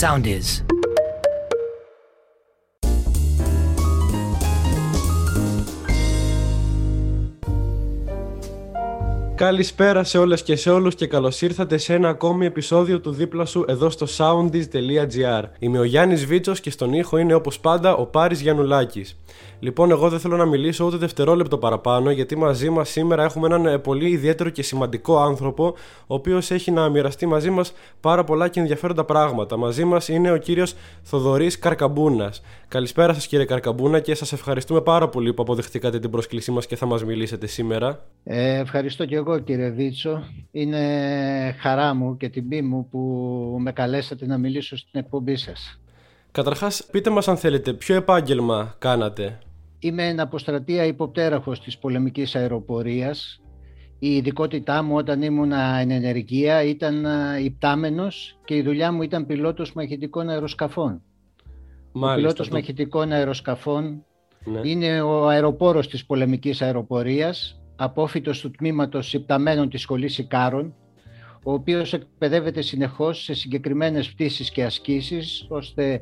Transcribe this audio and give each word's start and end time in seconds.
sound 0.00 0.26
is. 0.26 0.64
Καλησπέρα 9.34 10.04
σε 10.04 10.18
όλες 10.18 10.42
και 10.42 10.56
σε 10.56 10.70
όλους 10.70 10.94
και 10.94 11.06
καλώς 11.06 11.42
ήρθατε 11.42 11.76
σε 11.76 11.94
ένα 11.94 12.08
ακόμη 12.08 12.46
επεισόδιο 12.46 13.00
του 13.00 13.10
δίπλα 13.10 13.44
σου 13.44 13.64
εδώ 13.68 13.90
στο 13.90 14.06
soundis.gr 14.16 15.42
Είμαι 15.58 15.78
ο 15.78 15.84
Γιάννης 15.84 16.26
Βίτσος 16.26 16.60
και 16.60 16.70
στον 16.70 16.92
ήχο 16.92 17.16
είναι 17.16 17.34
όπως 17.34 17.60
πάντα 17.60 17.94
ο 17.94 18.06
Πάρης 18.06 18.40
Γιαννουλάκης. 18.40 19.18
Λοιπόν, 19.60 19.90
εγώ 19.90 20.08
δεν 20.08 20.18
θέλω 20.18 20.36
να 20.36 20.44
μιλήσω 20.44 20.84
ούτε 20.84 20.96
δευτερόλεπτο 20.96 21.58
παραπάνω, 21.58 22.10
γιατί 22.10 22.36
μαζί 22.36 22.70
μας 22.70 22.88
σήμερα 22.88 23.24
έχουμε 23.24 23.46
έναν 23.46 23.66
ε, 23.66 23.78
πολύ 23.78 24.08
ιδιαίτερο 24.08 24.50
και 24.50 24.62
σημαντικό 24.62 25.18
άνθρωπο, 25.18 25.74
ο 26.06 26.14
οποίος 26.14 26.50
έχει 26.50 26.70
να 26.70 26.88
μοιραστεί 26.88 27.26
μαζί 27.26 27.50
μας 27.50 27.72
πάρα 28.00 28.24
πολλά 28.24 28.48
και 28.48 28.60
ενδιαφέροντα 28.60 29.04
πράγματα. 29.04 29.56
Μαζί 29.56 29.84
μας 29.84 30.08
είναι 30.08 30.30
ο 30.30 30.36
κύριος 30.36 30.74
Θοδωρής 31.02 31.58
Καρκαμπούνας. 31.58 32.42
Καλησπέρα 32.68 33.14
σας, 33.14 33.26
κύριε 33.26 33.44
Καρκαμπούνα, 33.44 34.00
και 34.00 34.14
σας 34.14 34.32
ευχαριστούμε 34.32 34.80
πάρα 34.80 35.08
πολύ 35.08 35.34
που 35.34 35.42
αποδεχτήκατε 35.42 35.98
την 35.98 36.10
πρόσκλησή 36.10 36.50
μας 36.50 36.66
και 36.66 36.76
θα 36.76 36.86
μας 36.86 37.04
μιλήσετε 37.04 37.46
σήμερα. 37.46 38.04
Ε, 38.24 38.58
ευχαριστώ 38.58 39.04
και 39.04 39.16
εγώ, 39.16 39.38
κύριε 39.38 39.70
Βίτσο. 39.70 40.22
Είναι 40.50 41.56
χαρά 41.60 41.94
μου 41.94 42.16
και 42.16 42.28
τιμή 42.28 42.62
μου 42.62 42.88
που 42.90 42.98
με 43.60 43.72
καλέσατε 43.72 44.26
να 44.26 44.38
μιλήσω 44.38 44.76
στην 44.76 45.00
εκπομπή 45.00 45.36
σας. 45.36 45.80
Καταρχάς, 46.32 46.86
πείτε 46.90 47.10
μας 47.10 47.28
αν 47.28 47.36
θέλετε, 47.36 47.72
ποιο 47.72 47.94
επάγγελμα 47.94 48.74
κάνατε; 48.78 49.38
Είμαι 49.78 50.08
ένα 50.08 50.22
αποστρατεία 50.22 50.84
υποπτέραχος 50.84 51.60
της 51.60 51.78
πολεμικής 51.78 52.34
αεροπορίας. 52.36 53.40
Η 53.98 54.16
ειδικότητά 54.16 54.82
μου 54.82 54.96
όταν 54.96 55.22
ήμουν 55.22 55.52
εν 55.52 55.90
ενεργεία 55.90 56.62
ήταν 56.62 57.06
υπτάμενος 57.44 58.38
και 58.44 58.54
η 58.54 58.62
δουλειά 58.62 58.92
μου 58.92 59.02
ήταν 59.02 59.26
πιλότος 59.26 59.72
μαχητικών 59.72 60.28
αεροσκαφών. 60.28 61.02
Μάλιστα, 61.92 62.12
ο 62.12 62.14
πιλότος 62.16 62.48
το... 62.48 62.54
μαχητικών 62.54 63.12
αεροσκαφών 63.12 64.04
Ναι. 64.44 64.60
είναι 64.62 65.00
ο 65.00 65.28
αεροπόρος 65.28 65.88
της 65.88 66.06
πολεμικής 66.06 66.62
αεροπορίας, 66.62 67.60
απόφυτος 67.76 68.40
του 68.40 68.50
τμήματος 68.50 69.12
υπταμένων 69.14 69.68
της 69.68 69.80
σχολής 69.80 70.18
Ικάρων, 70.18 70.74
ο 71.44 71.52
οποίος 71.52 71.92
εκπαιδεύεται 71.92 72.60
συνεχώς 72.60 73.22
σε 73.22 73.34
συγκεκριμένες 73.34 74.12
πτήσεις 74.12 74.50
και 74.50 74.64
ασκήσεις, 74.64 75.46
ώστε 75.48 76.00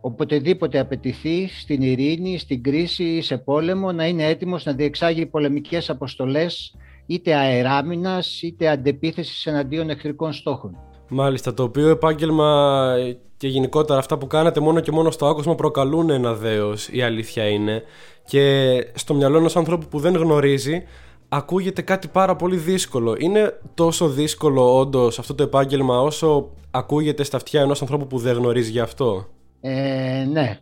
οποτεδήποτε 0.00 0.78
απαιτηθεί 0.78 1.48
στην 1.48 1.82
ειρήνη, 1.82 2.38
στην 2.38 2.62
κρίση 2.62 3.04
ή 3.04 3.22
σε 3.22 3.38
πόλεμο 3.38 3.92
να 3.92 4.06
είναι 4.06 4.26
έτοιμος 4.26 4.64
να 4.64 4.72
διεξάγει 4.72 5.26
πολεμικές 5.26 5.90
αποστολές 5.90 6.74
είτε 7.06 7.34
αεράμινας 7.34 8.42
είτε 8.42 8.68
αντεπίθεσης 8.68 9.46
εναντίον 9.46 9.90
εχθρικών 9.90 10.32
στόχων. 10.32 10.76
Μάλιστα, 11.08 11.54
το 11.54 11.62
οποίο 11.62 11.88
επάγγελμα 11.88 12.94
και 13.36 13.48
γενικότερα 13.48 13.98
αυτά 13.98 14.18
που 14.18 14.26
κάνετε 14.26 14.60
μόνο 14.60 14.80
και 14.80 14.92
μόνο 14.92 15.10
στο 15.10 15.26
άκουσμα 15.26 15.54
προκαλούν 15.54 16.10
ένα 16.10 16.34
δέος, 16.34 16.88
η 16.88 17.02
αλήθεια 17.02 17.48
είναι. 17.48 17.82
Και 18.24 18.76
στο 18.94 19.14
μυαλό 19.14 19.38
ενός 19.38 19.56
ανθρώπου 19.56 19.86
που 19.88 19.98
δεν 19.98 20.16
γνωρίζει, 20.16 20.82
ακούγεται 21.28 21.82
κάτι 21.82 22.08
πάρα 22.08 22.36
πολύ 22.36 22.56
δύσκολο. 22.56 23.16
Είναι 23.18 23.60
τόσο 23.74 24.08
δύσκολο 24.08 24.78
όντως 24.78 25.18
αυτό 25.18 25.34
το 25.34 25.42
επάγγελμα 25.42 26.00
όσο 26.00 26.50
ακούγεται 26.70 27.22
στα 27.22 27.36
αυτιά 27.36 27.60
ενός 27.60 27.80
ανθρώπου 27.80 28.06
που 28.06 28.18
δεν 28.18 28.36
γνωρίζει 28.36 28.70
γι' 28.70 28.80
αυτό; 28.80 29.26
Ε, 29.60 30.26
ναι, 30.30 30.58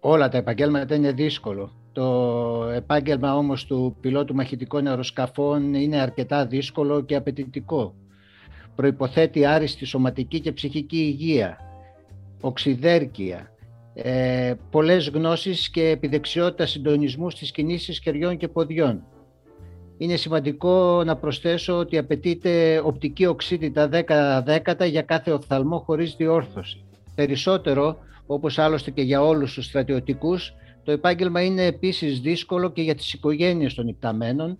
όλα 0.00 0.28
τα 0.28 0.36
επαγγέλματα 0.36 0.94
είναι 0.94 1.12
δύσκολο. 1.12 1.72
Το 1.92 2.70
επάγγελμα 2.74 3.36
όμως 3.36 3.66
του 3.66 3.96
πιλότου 4.00 4.34
μαχητικών 4.34 4.86
αεροσκαφών 4.86 5.74
είναι 5.74 6.00
αρκετά 6.00 6.46
δύσκολο 6.46 7.00
και 7.00 7.16
απαιτητικό. 7.16 7.94
Προϋποθέτει 8.74 9.44
άριστη 9.44 9.84
σωματική 9.84 10.40
και 10.40 10.52
ψυχική 10.52 10.96
υγεία, 10.96 11.58
οξυδέρκεια, 12.40 13.50
ε, 13.94 14.54
πολλές 14.70 15.08
γνώσεις 15.08 15.70
και 15.70 15.88
επιδεξιότητα 15.88 16.66
συντονισμού 16.66 17.30
στις 17.30 17.50
κινήσεις 17.50 17.98
χεριών 17.98 18.36
και 18.36 18.48
ποδιών. 18.48 19.04
Είναι 19.98 20.16
σημαντικό 20.16 21.02
να 21.04 21.16
προσθέσω 21.16 21.78
ότι 21.78 21.98
απαιτείται 21.98 22.80
οπτική 22.84 23.26
οξύτητα 23.26 23.88
10 23.88 24.42
δέκατα 24.44 24.84
για 24.84 25.02
κάθε 25.02 25.32
οφθαλμό 25.32 25.78
χωρίς 25.78 26.14
διόρθωση. 26.16 26.84
Περισσότερο, 27.14 27.96
όπως 28.26 28.58
άλλωστε 28.58 28.90
και 28.90 29.02
για 29.02 29.22
όλους 29.22 29.54
τους 29.54 29.64
στρατιωτικούς, 29.64 30.54
το 30.84 30.92
επάγγελμα 30.92 31.42
είναι 31.42 31.64
επίσης 31.64 32.20
δύσκολο 32.20 32.70
και 32.70 32.82
για 32.82 32.94
τις 32.94 33.12
οικογένειες 33.12 33.74
των 33.74 33.88
υπταμένων, 33.88 34.58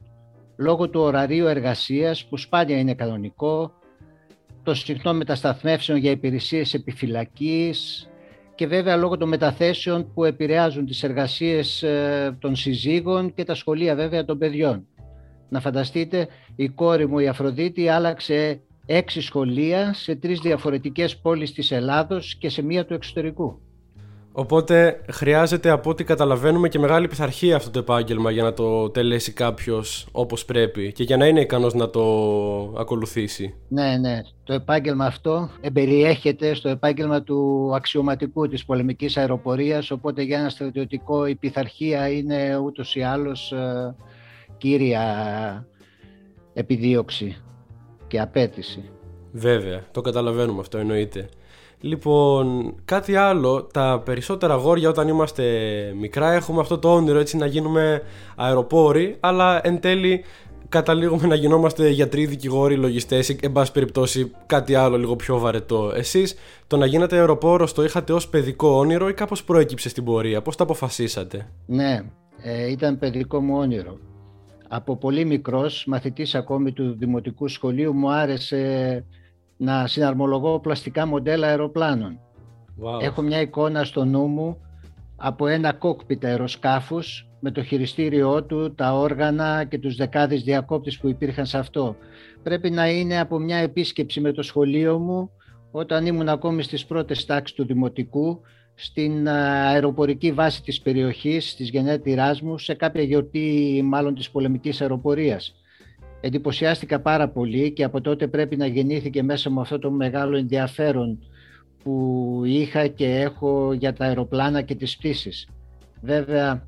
λόγω 0.56 0.90
του 0.90 1.00
ωραρίου 1.00 1.46
εργασίας 1.46 2.24
που 2.24 2.36
σπάνια 2.36 2.78
είναι 2.78 2.94
κανονικό, 2.94 3.72
το 4.62 4.74
συχνό 4.74 5.14
μετασταθμεύσεων 5.14 5.98
για 5.98 6.10
υπηρεσίες 6.10 6.74
επιφυλακής 6.74 8.08
και 8.54 8.66
βέβαια 8.66 8.96
λόγω 8.96 9.16
των 9.16 9.28
μεταθέσεων 9.28 10.12
που 10.14 10.24
επηρεάζουν 10.24 10.86
τις 10.86 11.02
εργασίες 11.02 11.82
ε, 11.82 12.36
των 12.40 12.56
συζύγων 12.56 13.34
και 13.34 13.44
τα 13.44 13.54
σχολεία 13.54 13.94
βέβαια 13.94 14.24
των 14.24 14.38
παιδιών. 14.38 14.86
Να 15.48 15.60
φανταστείτε, 15.60 16.28
η 16.56 16.68
κόρη 16.68 17.06
μου 17.08 17.18
η 17.18 17.28
Αφροδίτη 17.28 17.88
άλλαξε 17.88 18.60
έξι 18.86 19.20
σχολεία 19.20 19.94
σε 19.94 20.14
τρεις 20.14 20.40
διαφορετικές 20.40 21.16
πόλεις 21.16 21.52
της 21.52 21.70
Ελλάδος 21.70 22.34
και 22.34 22.48
σε 22.48 22.62
μία 22.62 22.84
του 22.84 22.94
εξωτερικού. 22.94 23.58
Οπότε 24.36 25.00
χρειάζεται 25.10 25.70
από 25.70 25.90
ό,τι 25.90 26.04
καταλαβαίνουμε 26.04 26.68
και 26.68 26.78
μεγάλη 26.78 27.08
πειθαρχία 27.08 27.56
αυτό 27.56 27.70
το 27.70 27.78
επάγγελμα 27.78 28.30
για 28.30 28.42
να 28.42 28.52
το 28.52 28.90
τελέσει 28.90 29.32
κάποιος 29.32 30.08
όπως 30.12 30.44
πρέπει 30.44 30.92
και 30.92 31.02
για 31.02 31.16
να 31.16 31.26
είναι 31.26 31.40
ικανός 31.40 31.74
να 31.74 31.90
το 31.90 32.02
ακολουθήσει. 32.76 33.54
Ναι, 33.68 33.96
ναι. 33.96 34.20
Το 34.44 34.52
επάγγελμα 34.52 35.06
αυτό 35.06 35.50
εμπεριέχεται 35.60 36.54
στο 36.54 36.68
επάγγελμα 36.68 37.22
του 37.22 37.70
αξιωματικού 37.74 38.48
της 38.48 38.64
πολεμικής 38.64 39.16
αεροπορίας 39.16 39.90
οπότε 39.90 40.22
για 40.22 40.38
ένα 40.38 40.48
στρατιωτικό 40.48 41.26
η 41.26 41.34
πειθαρχία 41.34 42.08
είναι 42.08 42.56
ούτως 42.56 42.94
ή 42.94 43.02
άλλως 43.02 43.52
ε, 43.52 43.94
κύρια 44.58 45.66
επιδίωξη 46.54 47.36
και 48.08 48.20
απέτηση. 48.20 48.90
Βέβαια, 49.32 49.84
το 49.90 50.00
καταλαβαίνουμε 50.00 50.60
αυτό 50.60 50.78
εννοείται. 50.78 51.28
Λοιπόν, 51.80 52.74
κάτι 52.84 53.16
άλλο, 53.16 53.62
τα 53.72 54.02
περισσότερα 54.04 54.54
αγόρια 54.54 54.88
όταν 54.88 55.08
είμαστε 55.08 55.44
μικρά 56.00 56.32
έχουμε 56.32 56.60
αυτό 56.60 56.78
το 56.78 56.94
όνειρο 56.94 57.18
έτσι 57.18 57.36
να 57.36 57.46
γίνουμε 57.46 58.02
αεροπόροι, 58.36 59.16
αλλά 59.20 59.66
εν 59.66 59.80
τέλει 59.80 60.24
καταλήγουμε 60.68 61.26
να 61.26 61.34
γινόμαστε 61.34 61.88
γιατροί, 61.88 62.26
δικηγόροι, 62.26 62.76
λογιστές 62.76 63.28
ή 63.28 63.38
εν 63.42 63.52
πάση 63.52 63.72
περιπτώσει 63.72 64.32
κάτι 64.46 64.74
άλλο 64.74 64.98
λίγο 64.98 65.16
πιο 65.16 65.38
βαρετό. 65.38 65.92
Εσείς 65.94 66.34
το 66.66 66.76
να 66.76 66.86
γίνετε 66.86 67.16
αεροπόρος 67.16 67.72
το 67.72 67.84
είχατε 67.84 68.12
ως 68.12 68.28
παιδικό 68.28 68.68
όνειρο 68.68 69.08
ή 69.08 69.14
κάπως 69.14 69.44
προέκυψε 69.44 69.88
στην 69.88 70.04
πορεία, 70.04 70.42
πώς 70.42 70.56
το 70.56 70.64
αποφασίσατε; 70.64 71.48
Ναι, 71.66 72.00
ε, 72.42 72.70
ήταν 72.70 72.98
παιδικό 72.98 73.40
μου 73.40 73.56
όνειρο. 73.56 73.98
Από 74.76 74.96
πολύ 74.96 75.24
μικρός, 75.24 75.84
μαθητής 75.86 76.34
ακόμη 76.34 76.72
του 76.72 76.96
Δημοτικού 76.98 77.48
Σχολείου, 77.48 77.94
μου 77.94 78.10
άρεσε 78.10 79.04
να 79.56 79.86
συναρμολογώ 79.86 80.60
πλαστικά 80.60 81.06
μοντέλα 81.06 81.46
αεροπλάνων. 81.46 82.18
Wow. 82.82 83.02
Έχω 83.02 83.22
μια 83.22 83.40
εικόνα 83.40 83.84
στο 83.84 84.04
νου 84.04 84.26
μου 84.26 84.60
από 85.16 85.46
ένα 85.46 85.72
κόκπιτ 85.72 86.24
αεροσκάφους 86.24 87.28
με 87.40 87.50
το 87.50 87.62
χειριστήριό 87.62 88.44
του, 88.44 88.74
τα 88.74 88.94
όργανα 88.98 89.64
και 89.64 89.78
τους 89.78 89.96
δεκάδες 89.96 90.42
διακόπτες 90.42 90.98
που 90.98 91.08
υπήρχαν 91.08 91.46
σε 91.46 91.58
αυτό. 91.58 91.96
Πρέπει 92.42 92.70
να 92.70 92.88
είναι 92.88 93.20
από 93.20 93.38
μια 93.38 93.56
επίσκεψη 93.56 94.20
με 94.20 94.32
το 94.32 94.42
σχολείο 94.42 94.98
μου 94.98 95.30
όταν 95.70 96.06
ήμουν 96.06 96.28
ακόμη 96.28 96.62
στις 96.62 96.86
πρώτες 96.86 97.24
τάξεις 97.24 97.56
του 97.56 97.66
Δημοτικού 97.66 98.40
στην 98.74 99.28
αεροπορική 99.28 100.32
βάση 100.32 100.62
της 100.62 100.80
περιοχής, 100.80 101.54
της 101.54 101.68
γενέτειράς 101.70 102.40
μου, 102.40 102.58
σε 102.58 102.74
κάποια 102.74 103.02
γιορτή 103.02 103.80
μάλλον 103.84 104.14
της 104.14 104.30
πολεμικής 104.30 104.80
αεροπορίας. 104.80 105.54
Εντυπωσιάστηκα 106.20 107.00
πάρα 107.00 107.28
πολύ 107.28 107.72
και 107.72 107.84
από 107.84 108.00
τότε 108.00 108.26
πρέπει 108.26 108.56
να 108.56 108.66
γεννήθηκε 108.66 109.22
μέσα 109.22 109.50
μου 109.50 109.60
αυτό 109.60 109.78
το 109.78 109.90
μεγάλο 109.90 110.36
ενδιαφέρον 110.36 111.18
που 111.82 112.42
είχα 112.44 112.86
και 112.86 113.20
έχω 113.20 113.72
για 113.72 113.92
τα 113.92 114.04
αεροπλάνα 114.04 114.62
και 114.62 114.74
τις 114.74 114.96
πτήσεις. 114.96 115.48
Βέβαια, 116.00 116.66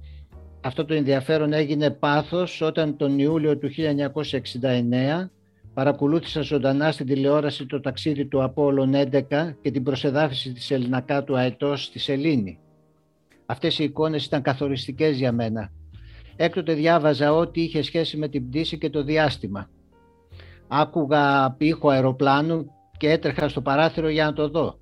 αυτό 0.60 0.84
το 0.84 0.94
ενδιαφέρον 0.94 1.52
έγινε 1.52 1.90
πάθος 1.90 2.60
όταν 2.60 2.96
τον 2.96 3.18
Ιούλιο 3.18 3.58
του 3.58 3.68
1969 3.68 5.30
παρακολούθησα 5.76 6.40
ζωντανά 6.40 6.92
στην 6.92 7.06
τηλεόραση 7.06 7.66
το 7.66 7.80
ταξίδι 7.80 8.26
του 8.26 8.42
Απόλλων 8.42 8.92
11 8.94 9.54
και 9.60 9.70
την 9.70 9.82
προσεδάφιση 9.82 10.52
της 10.52 10.70
Ελληνακά 10.70 11.24
του 11.24 11.36
Αετός 11.36 11.84
στη 11.84 11.98
Σελήνη. 11.98 12.58
Αυτές 13.46 13.78
οι 13.78 13.84
εικόνες 13.84 14.24
ήταν 14.24 14.42
καθοριστικές 14.42 15.16
για 15.16 15.32
μένα. 15.32 15.72
Έκτοτε 16.36 16.74
διάβαζα 16.74 17.32
ό,τι 17.32 17.62
είχε 17.62 17.82
σχέση 17.82 18.16
με 18.16 18.28
την 18.28 18.48
πτήση 18.48 18.78
και 18.78 18.90
το 18.90 19.02
διάστημα. 19.02 19.70
Άκουγα 20.68 21.54
ήχο 21.58 21.88
αεροπλάνου 21.88 22.66
και 22.96 23.10
έτρεχα 23.10 23.48
στο 23.48 23.60
παράθυρο 23.60 24.08
για 24.08 24.24
να 24.24 24.32
το 24.32 24.48
δω. 24.48 24.78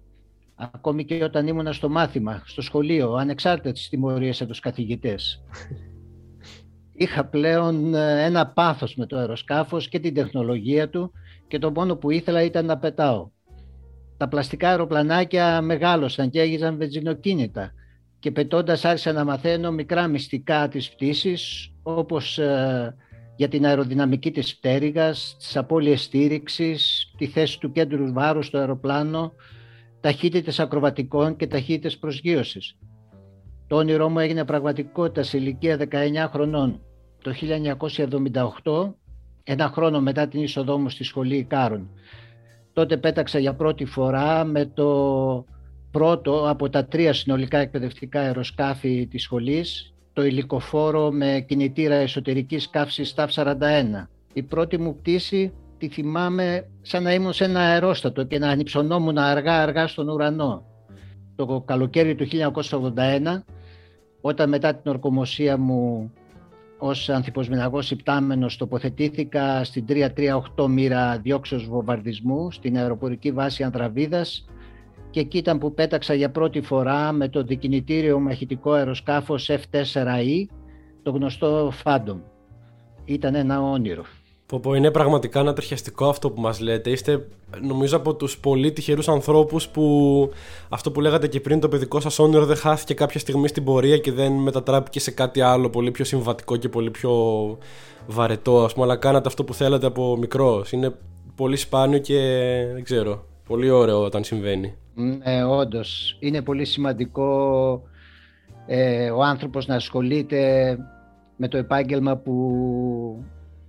Ακόμη 0.55 1.05
και 1.05 1.25
όταν 1.25 1.47
ήμουνα 1.47 1.73
στο 1.73 1.89
μάθημα, 1.89 2.43
στο 2.45 2.63
σχολείο, 2.63 3.13
ανεξάρτητα 3.13 3.73
τις 3.73 3.89
τιμωρίες 3.89 4.41
από 4.41 4.51
τους 4.51 4.61
καθηγητές. 4.61 5.43
Είχα 6.95 7.25
πλέον 7.25 7.95
ένα 7.95 8.47
πάθος 8.47 8.95
με 8.95 9.07
το 9.07 9.17
αεροσκάφος 9.17 9.89
και 9.89 9.99
την 9.99 10.15
τεχνολογία 10.15 10.89
του 10.89 11.13
και 11.49 11.59
το 11.59 11.71
μόνο 11.71 11.97
που 11.97 12.11
ήθελα 12.11 12.43
ήταν 12.43 12.65
να 12.67 12.79
πετάω. 12.79 13.31
Τα 14.17 14.29
πλαστικά 14.29 14.69
αεροπλανάκια 14.69 15.61
μεγάλωσαν 15.61 16.31
και 16.31 16.41
έγιναν 16.41 16.77
βενζινοκίνητα 16.77 17.73
και 18.19 18.31
πετώντας 18.31 18.85
άρχισα 18.85 19.13
να 19.13 19.25
μαθαίνω 19.25 19.71
μικρά 19.71 20.07
μυστικά 20.07 20.69
της 20.69 20.91
πτήσης 20.91 21.73
όπως 21.83 22.39
ε, 22.39 22.95
για 23.37 23.49
την 23.49 23.67
αεροδυναμική 23.67 24.31
της 24.31 24.57
πτέρυγας, 24.57 25.37
τις 25.39 25.57
απώλειες 25.57 26.03
στήριξης, 26.03 27.13
τη 27.17 27.27
θέση 27.27 27.61
του 27.61 27.73
κέντρου 27.73 28.13
βάρους 28.13 28.47
στο 28.47 28.59
αεροπλάνο, 28.59 29.33
ταχύτητες 30.01 30.61
ακροβατικών 30.61 31.37
και 31.37 31.47
ταχύτητες 31.47 31.99
προσγείωσης. 31.99 32.77
Το 33.67 33.77
όνειρό 33.77 34.09
μου 34.09 34.19
έγινε 34.19 34.45
πραγματικότητα 34.45 35.23
σε 35.23 35.37
ηλικία 35.37 35.79
19 35.91 36.29
χρονών. 36.33 36.81
Το 37.23 37.33
1978, 38.63 38.95
ένα 39.45 39.69
χρόνο 39.69 40.01
μετά 40.01 40.29
την 40.29 40.43
είσοδό 40.43 40.79
μου 40.79 40.89
στη 40.89 41.05
σχολή 41.05 41.37
Ικάρων. 41.37 41.91
Τότε 42.73 42.97
πέταξα 42.97 43.39
για 43.39 43.55
πρώτη 43.55 43.85
φορά 43.85 44.45
με 44.45 44.67
το 44.67 45.45
πρώτο 45.91 46.49
από 46.49 46.71
τα 46.71 46.85
τρία 46.85 47.13
συνολικά 47.13 47.59
εκπαιδευτικά 47.59 48.21
αεροσκάφη 48.21 49.07
της 49.11 49.23
σχολής, 49.23 49.95
το 50.13 50.25
υλικοφόρο 50.25 51.11
με 51.11 51.45
κινητήρα 51.49 51.95
εσωτερικής 51.95 52.71
καύσης 52.71 53.15
TAF 53.17 53.27
41. 53.29 54.09
Η 54.33 54.43
πρώτη 54.43 54.79
μου 54.79 54.97
πτήση 54.97 55.53
τη 55.79 55.89
θυμάμαι 55.89 56.69
σαν 56.83 57.03
να 57.03 57.13
ήμουν 57.13 57.33
σε 57.33 57.45
ένα 57.45 57.61
αερόστατο 57.61 58.25
και 58.25 58.39
να 58.39 58.49
ανυψωνόμουν 58.49 59.19
αργά-αργά 59.19 59.87
στον 59.87 60.09
ουρανό. 60.09 60.74
Το 61.37 61.63
καλοκαίρι 61.67 62.15
του 62.15 62.27
1981, 62.27 63.43
όταν 64.21 64.49
μετά 64.49 64.75
την 64.75 64.91
ορκομοσία 64.91 65.57
μου 65.57 66.13
ως 66.79 67.09
ανθιποσμηναγός 67.09 67.91
υπτάμενος 67.91 68.57
τοποθετήθηκα 68.57 69.65
στην 69.65 69.85
338 70.57 70.67
μοίρα 70.69 71.19
διώξεως 71.19 71.69
βομβαρδισμού 71.69 72.51
στην 72.51 72.77
αεροπορική 72.77 73.33
βάση 73.33 73.63
Ανδραβίδας 73.63 74.45
και 75.11 75.21
εκεί 75.21 75.39
ήταν 75.39 75.59
που 75.59 75.75
πέταξα 75.75 76.15
για 76.15 76.31
πρώτη 76.31 76.61
φορά 76.61 77.13
με 77.13 77.29
το 77.29 77.43
δικινητήριο 77.43 78.19
μαχητικό 78.19 78.73
αεροσκάφος 78.73 79.51
F4E, 79.51 80.45
το 81.03 81.11
γνωστό 81.11 81.73
Phantom. 81.85 82.21
Ήταν 83.05 83.35
ένα 83.35 83.63
όνειρο. 83.63 84.05
Πω, 84.59 84.75
είναι 84.75 84.91
πραγματικά 84.91 85.41
ανατριχιαστικό 85.41 86.09
αυτό 86.09 86.31
που 86.31 86.41
μας 86.41 86.61
λέτε. 86.61 86.91
Είστε 86.91 87.27
νομίζω 87.63 87.97
από 87.97 88.15
τους 88.15 88.39
πολύ 88.39 88.73
τυχερούς 88.73 89.09
ανθρώπους 89.09 89.69
που 89.69 90.31
αυτό 90.69 90.91
που 90.91 91.01
λέγατε 91.01 91.29
και 91.29 91.41
πριν 91.41 91.61
το 91.61 91.69
παιδικό 91.69 92.01
σας 92.01 92.19
όνειρο 92.19 92.47
δεν 92.47 92.57
χάθηκε 92.57 92.95
κάποια 92.95 93.21
στιγμή 93.21 93.49
στην 93.49 93.65
πορεία 93.65 93.99
και 93.99 94.13
δεν 94.13 94.33
μετατράπηκε 94.33 95.01
σε 95.01 95.11
κάτι 95.11 95.41
άλλο 95.41 95.71
πολύ 95.71 95.91
πιο 95.91 96.05
συμβατικό 96.05 96.57
και 96.57 96.69
πολύ 96.69 96.91
πιο 96.91 97.13
βαρετό 98.07 98.65
ας 98.65 98.73
πούμε 98.73 98.85
αλλά 98.85 98.97
κάνατε 98.97 99.29
αυτό 99.29 99.45
που 99.45 99.55
θέλατε 99.55 99.87
από 99.87 100.17
μικρός. 100.17 100.73
Είναι 100.73 100.95
πολύ 101.35 101.57
σπάνιο 101.57 101.99
και 101.99 102.19
δεν 102.73 102.85
ξέρω, 102.85 103.25
πολύ 103.47 103.71
ωραίο 103.71 104.03
όταν 104.03 104.25
συμβαίνει. 104.25 104.75
Ε, 105.23 105.43
όντως, 105.43 106.17
είναι 106.21 106.43
πολύ 106.43 106.65
σημαντικό 106.65 107.83
ε, 108.67 109.11
ο 109.11 109.23
άνθρωπος 109.23 109.67
να 109.67 109.75
ασχολείται 109.75 110.77
με 111.37 111.49
το 111.49 111.57
επάγγελμα 111.57 112.17
που 112.17 113.25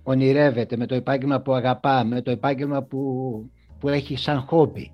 ονειρεύεται, 0.08 0.76
με 0.76 0.86
το 0.86 0.94
επάγγελμα 0.94 1.40
που 1.40 1.54
αγαπά, 1.54 2.04
με 2.04 2.22
το 2.22 2.30
επάγγελμα 2.30 2.82
που, 2.82 3.00
που 3.80 3.88
έχει 3.88 4.16
σαν 4.16 4.40
χόμπι. 4.40 4.92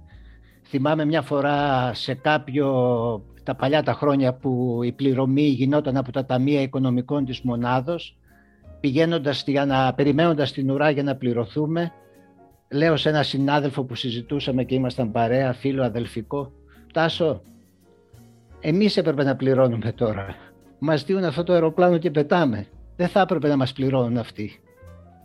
Θυμάμαι 0.63 1.05
μια 1.05 1.23
φορά 1.23 1.91
σε 1.95 2.15
κάποιο, 2.15 2.67
τα 3.43 3.55
παλιά 3.55 3.83
τα 3.83 3.93
χρόνια 3.93 4.35
που 4.35 4.81
η 4.83 4.93
πληρωμή 4.93 5.43
γινόταν 5.43 5.97
από 5.97 6.13
τα 6.13 6.25
Ταμεία 6.25 6.61
Οικονομικών 6.63 7.25
της 7.25 7.41
Μονάδος, 7.41 8.17
πηγαίνοντας, 8.81 9.45
για 9.47 9.67
να, 9.67 9.95
περιμένοντας 9.95 10.53
την 10.53 10.71
ουρά 10.71 10.91
για 10.91 11.03
να 11.03 11.17
πληρωθούμε, 11.17 11.93
λέω 12.71 12.97
σε 12.97 13.09
ένα 13.09 13.23
συνάδελφο 13.23 13.85
που 13.85 13.95
συζητούσαμε 13.95 14.65
και 14.65 14.75
ήμασταν 14.75 15.13
παρέα, 15.13 15.53
φίλο 15.53 15.83
αδελφικό, 15.83 16.53
Τάσο, 16.93 17.43
εμείς 18.61 18.97
έπρεπε 18.97 19.25
να 19.25 19.37
πληρώνουμε 19.37 19.93
τώρα. 19.93 20.37
Μας 20.79 21.05
δίνουν 21.05 21.25
αυτό 21.25 21.43
το 21.43 21.53
αεροπλάνο 21.53 21.99
και 21.99 22.11
πετάμε. 22.11 22.67
Δεν 22.97 23.09
θα 23.09 23.21
έπρεπε 23.21 23.49
να 23.49 23.57
μας 23.57 23.73
πληρώνουν 23.73 24.19
αυτοί. 24.19 24.63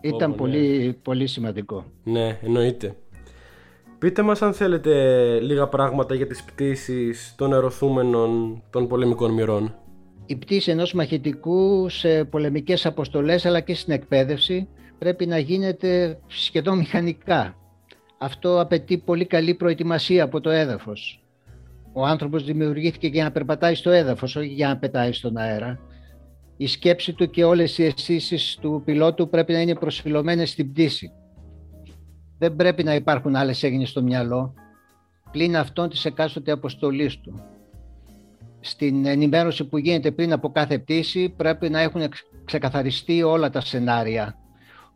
Ήταν 0.07 0.35
πολύ, 0.35 0.85
ναι. 0.85 0.93
πολύ 0.93 1.27
σημαντικό. 1.27 1.85
Ναι, 2.03 2.39
εννοείται. 2.43 2.95
Πείτε 3.99 4.21
μας 4.21 4.41
αν 4.41 4.53
θέλετε 4.53 4.93
λίγα 5.39 5.67
πράγματα 5.67 6.15
για 6.15 6.27
τις 6.27 6.43
πτήσεις 6.43 7.33
των 7.37 7.53
ερωθούμενων 7.53 8.61
των 8.69 8.87
πολεμικών 8.87 9.33
μοιρών. 9.33 9.75
Η 10.25 10.35
πτήση 10.35 10.71
ενός 10.71 10.93
μαχητικού 10.93 11.89
σε 11.89 12.23
πολεμικές 12.23 12.85
αποστολές 12.85 13.45
αλλά 13.45 13.59
και 13.59 13.75
στην 13.75 13.93
εκπαίδευση 13.93 14.67
πρέπει 14.97 15.25
να 15.25 15.37
γίνεται 15.37 16.19
σχεδόν 16.27 16.77
μηχανικά. 16.77 17.55
Αυτό 18.17 18.59
απαιτεί 18.59 18.97
πολύ 18.97 19.25
καλή 19.25 19.53
προετοιμασία 19.53 20.23
από 20.23 20.41
το 20.41 20.49
έδαφος. 20.49 21.23
Ο 21.93 22.05
άνθρωπος 22.05 22.43
δημιουργήθηκε 22.43 23.07
για 23.07 23.23
να 23.23 23.31
περπατάει 23.31 23.75
στο 23.75 23.89
έδαφος, 23.89 24.35
όχι 24.35 24.47
για 24.47 24.67
να 24.67 24.77
πετάει 24.77 25.11
στον 25.11 25.37
αέρα 25.37 25.79
η 26.57 26.67
σκέψη 26.67 27.13
του 27.13 27.29
και 27.29 27.43
όλες 27.43 27.77
οι 27.77 27.83
αισθήσεις 27.83 28.57
του 28.61 28.81
πιλότου 28.85 29.29
πρέπει 29.29 29.53
να 29.53 29.59
είναι 29.59 29.75
προσφυλωμένες 29.75 30.49
στην 30.49 30.71
πτήση. 30.71 31.11
Δεν 32.37 32.55
πρέπει 32.55 32.83
να 32.83 32.95
υπάρχουν 32.95 33.35
άλλες 33.35 33.63
έγινες 33.63 33.89
στο 33.89 34.01
μυαλό, 34.01 34.53
πλην 35.31 35.57
αυτών 35.57 35.89
της 35.89 36.05
εκάστοτε 36.05 36.51
αποστολής 36.51 37.19
του. 37.19 37.43
Στην 38.59 39.05
ενημέρωση 39.05 39.65
που 39.65 39.77
γίνεται 39.77 40.11
πριν 40.11 40.33
από 40.33 40.51
κάθε 40.51 40.79
πτήση 40.79 41.29
πρέπει 41.37 41.69
να 41.69 41.79
έχουν 41.79 42.01
ξεκαθαριστεί 42.45 43.23
όλα 43.23 43.49
τα 43.49 43.61
σενάρια, 43.61 44.37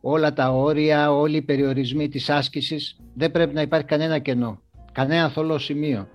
όλα 0.01 0.33
τα 0.33 0.51
όρια, 0.51 1.11
όλοι 1.11 1.37
οι 1.37 1.41
περιορισμοί 1.41 2.09
της 2.09 2.29
άσκησης. 2.29 2.99
Δεν 3.13 3.31
πρέπει 3.31 3.53
να 3.53 3.61
υπάρχει 3.61 3.85
κανένα 3.85 4.19
κενό, 4.19 4.61
κανένα 4.91 5.29
θολό 5.29 5.57
σημείο. 5.57 6.07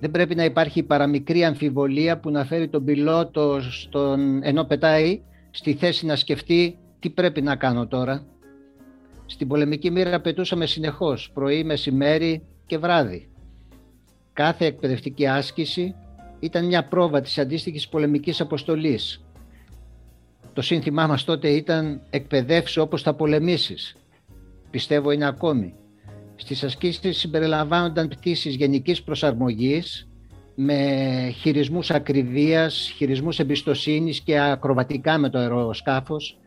Δεν 0.00 0.10
πρέπει 0.10 0.34
να 0.34 0.44
υπάρχει 0.44 0.82
παραμικρή 0.82 1.44
αμφιβολία 1.44 2.18
που 2.18 2.30
να 2.30 2.44
φέρει 2.44 2.68
τον 2.68 2.84
πιλότο 2.84 3.60
στον, 3.60 4.42
ενώ 4.42 4.64
πετάει 4.64 5.20
στη 5.50 5.74
θέση 5.74 6.06
να 6.06 6.16
σκεφτεί 6.16 6.78
τι 6.98 7.10
πρέπει 7.10 7.42
να 7.42 7.56
κάνω 7.56 7.86
τώρα. 7.86 8.26
Στην 9.26 9.48
πολεμική 9.48 9.90
μοίρα 9.90 10.20
πετούσαμε 10.20 10.66
συνεχώς, 10.66 11.30
πρωί, 11.34 11.64
μεσημέρι 11.64 12.42
και 12.66 12.78
βράδυ. 12.78 13.28
Κάθε 14.32 14.64
εκπαιδευτική 14.64 15.26
άσκηση 15.26 15.94
ήταν 16.40 16.66
μια 16.66 16.84
πρόβα 16.84 17.20
της 17.20 17.38
αντίστοιχης 17.38 17.88
πολεμικής 17.88 18.40
αποστολής. 18.40 19.24
Το 20.52 20.62
σύνθημά 20.62 21.06
μας 21.06 21.24
τότε 21.24 21.48
ήταν 21.48 22.00
«εκπαιδεύσει 22.10 22.80
όπως 22.80 23.02
θα 23.02 23.14
πολεμήσεις». 23.14 23.96
Πιστεύω 24.70 25.10
είναι 25.10 25.26
ακόμη. 25.26 25.74
Στις 26.40 26.64
ασκήσεις 26.64 27.18
συμπεριλαμβάνονταν 27.18 28.08
πτήσεις 28.08 28.54
γενικής 28.54 29.02
προσαρμογής 29.02 30.08
με 30.54 31.34
χειρισμούς 31.40 31.90
ακριβίας, 31.90 32.92
χειρισμούς 32.96 33.38
εμπιστοσύνης 33.38 34.20
και 34.20 34.38
ακροβατικά 34.40 35.18
με 35.18 35.30
το 35.30 35.38
αεροσκάφος, 35.38 36.38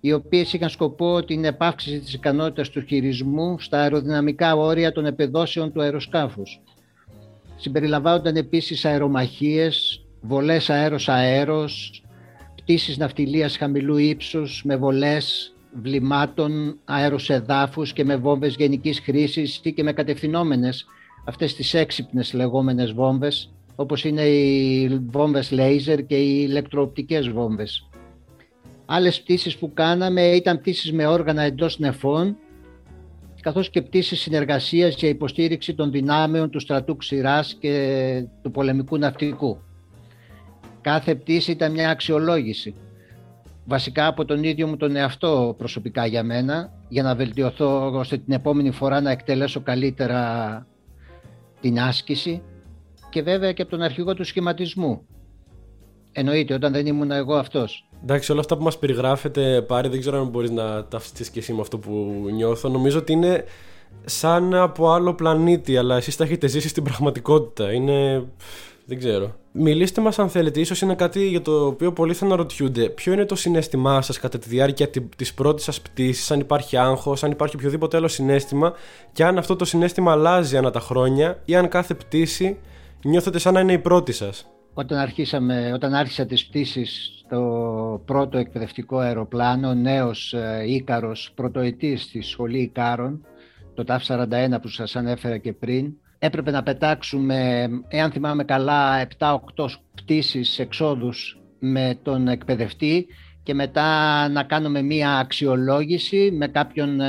οι 0.00 0.12
οποίες 0.12 0.52
είχαν 0.52 0.68
σκοπό 0.68 1.24
την 1.24 1.44
επάυξηση 1.44 1.98
της 1.98 2.14
ικανότητας 2.14 2.70
του 2.70 2.80
χειρισμού 2.80 3.60
στα 3.60 3.80
αεροδυναμικά 3.80 4.56
όρια 4.56 4.92
των 4.92 5.06
επεδόσεων 5.06 5.72
του 5.72 5.82
αεροσκάφους. 5.82 6.60
Συμπεριλαμβάνονταν 7.56 8.36
επίσης 8.36 8.84
αερομαχίες, 8.84 10.04
βολές 10.20 10.70
αέρος-αέρος, 10.70 12.02
πτήσεις 12.54 12.98
ναυτιλίας 12.98 13.56
χαμηλού 13.56 13.96
ύψους 13.96 14.62
με 14.64 14.76
βολές 14.76 15.51
βλημάτων 15.80 16.78
αεροσεδάφους 16.84 17.92
και 17.92 18.04
με 18.04 18.16
βόμβες 18.16 18.54
γενικής 18.54 19.00
χρήσης 19.00 19.60
ή 19.62 19.72
και 19.72 19.82
με 19.82 19.92
κατευθυνόμενες 19.92 20.86
αυτές 21.24 21.54
τις 21.54 21.74
έξυπνες 21.74 22.32
λεγόμενες 22.32 22.92
βόμβες 22.92 23.52
όπως 23.76 24.04
είναι 24.04 24.22
οι 24.22 24.88
βόμβες 25.10 25.50
λέιζερ 25.50 26.06
και 26.06 26.16
οι 26.16 26.46
ηλεκτροοπτικές 26.48 27.28
βόμβες. 27.28 27.88
Άλλες 28.86 29.22
πτήσεις 29.22 29.56
που 29.56 29.72
κάναμε 29.74 30.22
ήταν 30.22 30.60
πτήσεις 30.60 30.92
με 30.92 31.06
όργανα 31.06 31.42
εντός 31.42 31.78
νεφών 31.78 32.36
καθώς 33.40 33.70
και 33.70 33.82
πτήσεις 33.82 34.20
συνεργασίας 34.20 34.94
για 34.94 35.08
υποστήριξη 35.08 35.74
των 35.74 35.90
δυνάμεων 35.90 36.50
του 36.50 36.60
στρατού 36.60 36.96
ξηράς 36.96 37.56
και 37.60 38.24
του 38.42 38.50
πολεμικού 38.50 38.98
ναυτικού. 38.98 39.58
Κάθε 40.80 41.14
πτήση 41.14 41.50
ήταν 41.50 41.72
μια 41.72 41.90
αξιολόγηση 41.90 42.74
βασικά 43.64 44.06
από 44.06 44.24
τον 44.24 44.42
ίδιο 44.44 44.66
μου 44.66 44.76
τον 44.76 44.96
εαυτό 44.96 45.54
προσωπικά 45.58 46.06
για 46.06 46.22
μένα 46.22 46.72
για 46.88 47.02
να 47.02 47.14
βελτιωθώ 47.14 47.92
ώστε 47.94 48.16
την 48.16 48.32
επόμενη 48.32 48.70
φορά 48.70 49.00
να 49.00 49.10
εκτελέσω 49.10 49.60
καλύτερα 49.60 50.66
την 51.60 51.80
άσκηση 51.80 52.42
και 53.10 53.22
βέβαια 53.22 53.52
και 53.52 53.62
από 53.62 53.70
τον 53.70 53.82
αρχηγό 53.82 54.14
του 54.14 54.24
σχηματισμού. 54.24 55.06
Εννοείται 56.12 56.54
όταν 56.54 56.72
δεν 56.72 56.86
ήμουν 56.86 57.10
εγώ 57.10 57.34
αυτός. 57.34 57.88
Εντάξει, 58.02 58.32
όλα 58.32 58.40
αυτά 58.40 58.56
που 58.56 58.62
μας 58.62 58.78
περιγράφετε 58.78 59.62
πάρει 59.62 59.88
δεν 59.88 60.00
ξέρω 60.00 60.20
αν 60.20 60.28
μπορείς 60.28 60.50
να 60.50 60.84
ταυτιστείς 60.84 61.30
και 61.30 61.38
εσύ 61.38 61.52
με 61.52 61.60
αυτό 61.60 61.78
που 61.78 61.90
νιώθω. 62.32 62.68
Νομίζω 62.68 62.98
ότι 62.98 63.12
είναι 63.12 63.44
σαν 64.04 64.54
από 64.54 64.90
άλλο 64.90 65.14
πλανήτη, 65.14 65.76
αλλά 65.76 65.96
εσείς 65.96 66.16
τα 66.16 66.24
έχετε 66.24 66.46
ζήσει 66.46 66.68
στην 66.68 66.82
πραγματικότητα. 66.82 67.72
Είναι... 67.72 68.24
δεν 68.86 68.98
ξέρω. 68.98 69.34
Μιλήστε 69.54 70.00
μας 70.00 70.18
αν 70.18 70.28
θέλετε, 70.28 70.60
ίσως 70.60 70.80
είναι 70.80 70.94
κάτι 70.94 71.28
για 71.28 71.42
το 71.42 71.66
οποίο 71.66 71.92
πολλοί 71.92 72.14
θα 72.14 72.24
αναρωτιούνται. 72.24 72.88
Ποιο 72.88 73.12
είναι 73.12 73.24
το 73.24 73.34
συνέστημά 73.34 74.02
σας 74.02 74.18
κατά 74.18 74.38
τη 74.38 74.48
διάρκεια 74.48 74.88
της 75.16 75.34
πρώτης 75.34 75.64
σας 75.64 75.80
πτήσης, 75.80 76.30
αν 76.30 76.40
υπάρχει 76.40 76.76
άγχος, 76.76 77.24
αν 77.24 77.30
υπάρχει 77.30 77.56
οποιοδήποτε 77.56 77.96
άλλο 77.96 78.08
συνέστημα 78.08 78.72
και 79.12 79.24
αν 79.24 79.38
αυτό 79.38 79.56
το 79.56 79.64
συνέστημα 79.64 80.12
αλλάζει 80.12 80.56
ανά 80.56 80.70
τα 80.70 80.80
χρόνια 80.80 81.42
ή 81.44 81.54
αν 81.56 81.68
κάθε 81.68 81.94
πτήση 81.94 82.58
νιώθετε 83.02 83.38
σαν 83.38 83.54
να 83.54 83.60
είναι 83.60 83.72
η 83.72 83.78
πρώτη 83.78 84.12
σας. 84.12 84.46
Όταν, 84.74 84.98
αρχίσαμε, 84.98 85.70
όταν 85.74 85.94
άρχισα 85.94 86.26
τις 86.26 86.46
πτήσεις 86.46 87.22
στο 87.24 88.02
πρώτο 88.04 88.38
εκπαιδευτικό 88.38 88.98
αεροπλάνο, 88.98 89.74
νέος 89.74 90.32
ε, 90.32 90.64
Ίκαρος, 90.66 91.32
πρωτοετής 91.34 92.02
στη 92.02 92.22
σχολή 92.22 92.58
Ικάρων, 92.58 93.26
το 93.74 93.84
ΤΑΦ 93.84 94.04
41 94.08 94.60
που 94.62 94.68
σας 94.68 94.96
ανέφερα 94.96 95.38
και 95.38 95.52
πριν, 95.52 95.94
έπρεπε 96.24 96.50
να 96.50 96.62
πετάξουμε, 96.62 97.68
εάν 97.88 98.10
θυμάμαι 98.10 98.44
καλά, 98.44 99.06
7-8 99.18 99.36
πτήσεις 99.94 100.58
εξόδους 100.58 101.40
με 101.58 101.98
τον 102.02 102.28
εκπαιδευτή 102.28 103.06
και 103.42 103.54
μετά 103.54 104.28
να 104.28 104.42
κάνουμε 104.42 104.82
μία 104.82 105.18
αξιολόγηση 105.18 106.30
με 106.32 106.48
κάποιον 106.48 107.00
ε, 107.00 107.06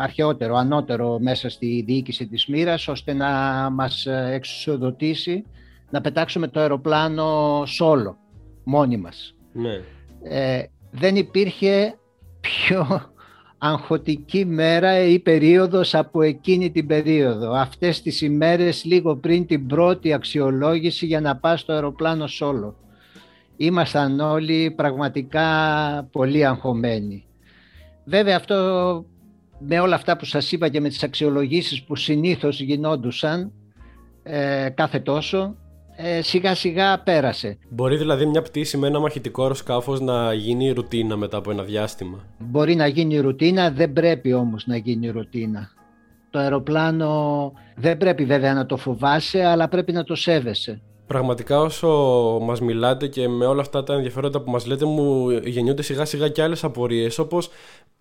αρχαιότερο, 0.00 0.56
ανώτερο 0.56 1.18
μέσα 1.18 1.48
στη 1.48 1.82
διοίκηση 1.86 2.26
της 2.26 2.46
μοίρας, 2.46 2.88
ώστε 2.88 3.12
να 3.12 3.30
μας 3.70 4.06
εξουσιοδοτήσει 4.06 5.44
να 5.90 6.00
πετάξουμε 6.00 6.48
το 6.48 6.60
αεροπλάνο 6.60 7.62
σόλο, 7.66 8.16
μόνοι 8.64 8.96
μας. 8.96 9.34
Ναι. 9.52 9.82
Ε, 10.22 10.62
δεν 10.90 11.16
υπήρχε 11.16 11.94
πιο 12.40 13.09
αγχωτική 13.62 14.44
μέρα 14.44 14.98
ή 14.98 15.18
περίοδος 15.18 15.94
από 15.94 16.22
εκείνη 16.22 16.70
την 16.70 16.86
περίοδο. 16.86 17.52
Αυτές 17.52 18.02
τις 18.02 18.20
ημέρες 18.20 18.84
λίγο 18.84 19.16
πριν 19.16 19.46
την 19.46 19.66
πρώτη 19.66 20.12
αξιολόγηση 20.12 21.06
για 21.06 21.20
να 21.20 21.36
πας 21.36 21.60
στο 21.60 21.72
αεροπλάνο 21.72 22.26
σόλο. 22.26 22.76
Ήμασταν 23.56 24.20
όλοι 24.20 24.70
πραγματικά 24.70 25.48
πολύ 26.12 26.46
αγχωμένοι. 26.46 27.24
Βέβαια 28.04 28.36
αυτό 28.36 28.56
με 29.58 29.80
όλα 29.80 29.94
αυτά 29.94 30.16
που 30.16 30.24
σας 30.24 30.52
είπα 30.52 30.68
και 30.68 30.80
με 30.80 30.88
τις 30.88 31.02
αξιολογήσεις 31.02 31.82
που 31.82 31.96
συνήθως 31.96 32.60
γινόντουσαν 32.60 33.52
ε, 34.22 34.68
κάθε 34.74 35.00
τόσο 35.00 35.56
ε, 36.02 36.22
σιγά 36.22 36.54
σιγά 36.54 36.98
πέρασε. 36.98 37.58
Μπορεί 37.68 37.96
δηλαδή 37.96 38.26
μια 38.26 38.42
πτήση 38.42 38.76
με 38.76 38.86
ένα 38.86 39.00
μαχητικό 39.00 39.42
αεροσκάφος 39.42 40.00
να 40.00 40.32
γίνει 40.32 40.70
ρουτίνα 40.70 41.16
μετά 41.16 41.36
από 41.36 41.50
ένα 41.50 41.62
διάστημα. 41.62 42.18
Μπορεί 42.38 42.74
να 42.74 42.86
γίνει 42.86 43.18
ρουτίνα, 43.18 43.70
δεν 43.70 43.92
πρέπει 43.92 44.32
όμως 44.32 44.66
να 44.66 44.76
γίνει 44.76 45.08
ρουτίνα. 45.08 45.70
Το 46.30 46.38
αεροπλάνο 46.38 47.52
δεν 47.76 47.96
πρέπει 47.96 48.24
βέβαια 48.24 48.54
να 48.54 48.66
το 48.66 48.76
φοβάσαι, 48.76 49.44
αλλά 49.44 49.68
πρέπει 49.68 49.92
να 49.92 50.04
το 50.04 50.14
σέβεσαι. 50.14 50.80
Πραγματικά 51.06 51.60
όσο 51.60 51.88
μας 52.42 52.60
μιλάτε 52.60 53.06
και 53.06 53.28
με 53.28 53.46
όλα 53.46 53.60
αυτά 53.60 53.82
τα 53.82 53.94
ενδιαφέροντα 53.94 54.40
που 54.40 54.50
μας 54.50 54.66
λέτε 54.66 54.84
μου 54.84 55.30
γεννιούνται 55.30 55.82
σιγά 55.82 56.04
σιγά 56.04 56.28
και 56.28 56.42
άλλες 56.42 56.64
απορίες 56.64 57.18
όπως 57.18 57.50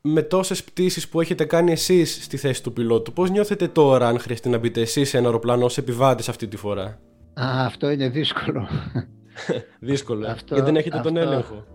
με 0.02 0.22
τόσες 0.22 0.64
πτήσεις 0.64 1.10
που 1.10 1.22
έχετε 1.22 1.46
κάνει 1.46 1.72
εσείς 1.72 2.24
στη 2.24 2.38
θέση 2.38 2.64
του 2.64 2.74
πιλότου 2.74 3.14
πώς 3.14 3.30
νιώθετε 3.30 3.68
τώρα 3.68 4.08
αν 4.08 4.20
χρειαστεί 4.20 4.50
να 4.50 4.58
μπείτε 4.58 4.82
εσείς 4.82 5.10
σε 5.10 5.18
ένα 5.18 5.26
αεροπλάνο 5.26 5.66
ως 5.66 5.78
επιβάτης 5.78 6.30
αυτή 6.30 6.48
τη 6.48 6.58
φορά; 6.58 7.00
Α, 7.42 7.66
αυτό 7.66 7.90
είναι 7.90 8.10
δύσκολο. 8.10 8.68
δύσκολο, 9.80 10.26
ε. 10.26 10.32
αυτό, 10.32 10.54
γιατί 10.54 10.72
δεν 10.72 10.80
έχετε 10.80 11.00
τον 11.00 11.18
έλεγχο. 11.18 11.66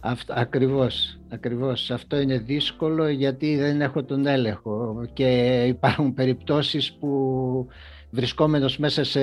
Αυτό, 0.00 0.34
ακριβώς, 0.36 1.20
ακριβώς. 1.28 1.90
Αυτό 1.90 2.20
είναι 2.20 2.38
δύσκολο 2.38 3.08
γιατί 3.08 3.56
δεν 3.56 3.80
έχω 3.80 4.04
τον 4.04 4.26
έλεγχο 4.26 5.04
και 5.12 5.62
υπάρχουν 5.66 6.14
περιπτώσεις 6.14 6.92
που 6.92 7.66
βρισκόμενος 8.10 8.78
μέσα 8.78 9.04
σε 9.04 9.20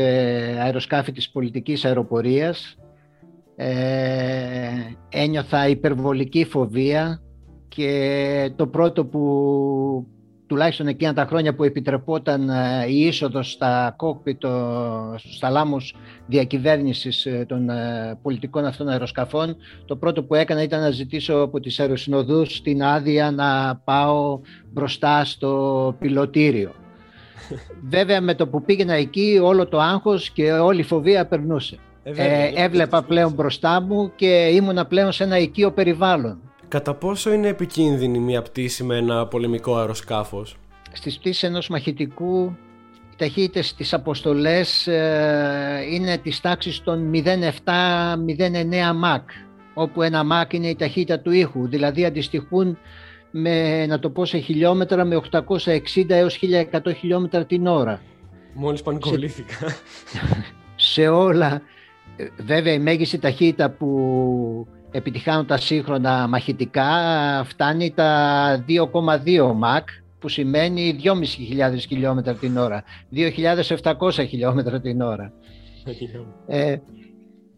αεροσκάφη 0.59 1.12
της 1.12 1.29
πολιτικής 1.29 1.86
αεροπορίας 1.86 2.77
ε, 3.55 4.71
ένιωθα 5.09 5.67
υπερβολική 5.67 6.45
φοβία 6.45 7.21
και 7.67 8.51
το 8.55 8.67
πρώτο 8.67 9.05
που 9.05 10.07
τουλάχιστον 10.50 10.88
εκείνα 10.88 11.13
τα 11.13 11.25
χρόνια 11.25 11.56
που 11.56 11.63
επιτρεπόταν 11.63 12.50
ε, 12.50 12.86
η 12.88 13.00
είσοδος 13.00 13.51
στα 13.51 13.94
κόκπιτο, 13.98 15.15
στους 15.18 15.38
θαλάμους 15.38 15.96
διακυβέρνησης 16.27 17.25
ε, 17.25 17.46
των 17.48 17.70
ε, 17.70 18.18
πολιτικών 18.22 18.65
αυτών 18.65 18.89
αεροσκαφών, 18.89 19.56
το 19.86 19.96
πρώτο 19.96 20.24
που 20.24 20.36
έκανα 20.36 20.63
ήταν 20.63 20.82
να 20.82 20.89
ζητήσω 20.89 21.34
από 21.34 21.60
τις 21.60 21.79
αεροσυνοδούς 21.79 22.62
την 22.62 22.84
άδεια 22.84 23.32
να 23.32 23.82
πάω 23.84 24.39
μπροστά 24.72 25.25
στο 25.25 25.96
πιλωτήριο. 26.00 26.72
Βέβαια 27.96 28.22
με 28.22 28.36
το 28.36 28.48
που 28.48 28.62
πήγαινα 28.62 28.94
εκεί 28.94 29.39
όλο 29.44 29.68
το 29.68 29.79
άγχος 29.79 30.29
και 30.29 30.51
όλη 30.51 30.79
η 30.79 30.84
φοβία 30.84 31.25
περνούσε. 31.25 31.77
Ε, 32.03 32.51
έβλεπα 32.56 33.03
πλέον 33.03 33.32
μπροστά 33.32 33.82
μου 33.82 34.12
και 34.15 34.48
ήμουνα 34.48 34.86
πλέον 34.86 35.12
σε 35.12 35.24
ένα 35.24 35.38
οικείο 35.38 35.72
περιβάλλον. 35.72 36.49
Κατά 36.69 36.93
πόσο 36.93 37.33
είναι 37.33 37.47
επικίνδυνη 37.47 38.19
μια 38.19 38.41
πτήση 38.41 38.83
με 38.83 38.97
ένα 38.97 39.27
πολεμικό 39.27 39.77
αεροσκάφος; 39.77 40.57
Στις 40.91 41.17
πτήσεις 41.17 41.43
ενός 41.43 41.67
μαχητικού 41.67 42.57
οι 43.11 43.15
ταχύτητες 43.17 43.67
στις 43.67 43.93
αποστολές 43.93 44.88
ε, 44.88 45.85
είναι 45.91 46.17
της 46.17 46.41
τάξης 46.41 46.81
των 46.83 47.11
0,7-0,9 47.13 47.25
Mach 49.03 49.23
όπου 49.73 50.01
ένα 50.01 50.23
Mach 50.31 50.53
είναι 50.53 50.67
η 50.67 50.75
ταχύτητα 50.75 51.19
του 51.19 51.31
ήχου, 51.31 51.67
δηλαδή 51.67 52.05
αντιστοιχούν 52.05 52.77
με, 53.31 53.85
να 53.85 53.99
το 53.99 54.09
πω 54.09 54.25
σε 54.25 54.38
χιλιόμετρα, 54.38 55.05
με 55.05 55.21
860 55.31 56.09
έως 56.09 56.39
1100 56.71 56.95
χιλιόμετρα 56.97 57.45
την 57.45 57.67
ώρα. 57.67 58.01
Μόλις 58.53 58.81
πανικοβλήθηκα. 58.81 59.67
Σε, 59.67 59.75
σε 60.93 61.07
όλα, 61.07 61.61
ε, 62.15 62.27
βέβαια 62.38 62.73
η 62.73 62.79
μέγιστη 62.79 63.17
ταχύτητα 63.17 63.69
που 63.69 64.67
επιτυχάνουν 64.91 65.46
τα 65.46 65.58
σύγχρονα 65.58 66.27
μαχητικά 66.27 66.89
φτάνει 67.46 67.91
τα 67.91 68.65
2,2 68.67 69.53
Μαχ 69.55 69.84
που 70.19 70.29
σημαίνει 70.29 71.00
2.500 71.03 71.77
χιλιόμετρα 71.77 72.34
την 72.34 72.58
ώρα, 72.58 72.84
2.700 73.81 74.27
χιλιόμετρα 74.27 74.81
την 74.81 75.01
ώρα. 75.01 75.34
ε, 76.48 76.77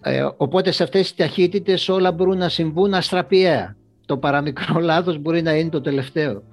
ε, 0.02 0.28
οπότε 0.38 0.72
σε 0.72 0.84
αυτές 0.84 1.02
τις 1.02 1.16
ταχύτητες 1.16 1.90
όλα 1.90 2.12
μπορούν 2.12 2.38
να 2.38 2.50
συμβούν 2.50 2.94
αστραπιαία. 2.94 3.76
Το 4.06 4.18
παραμικρό 4.18 4.80
λάθος 4.90 5.18
μπορεί 5.18 5.42
να 5.42 5.56
είναι 5.56 5.70
το 5.70 5.82
τελευταίο. 5.82 6.44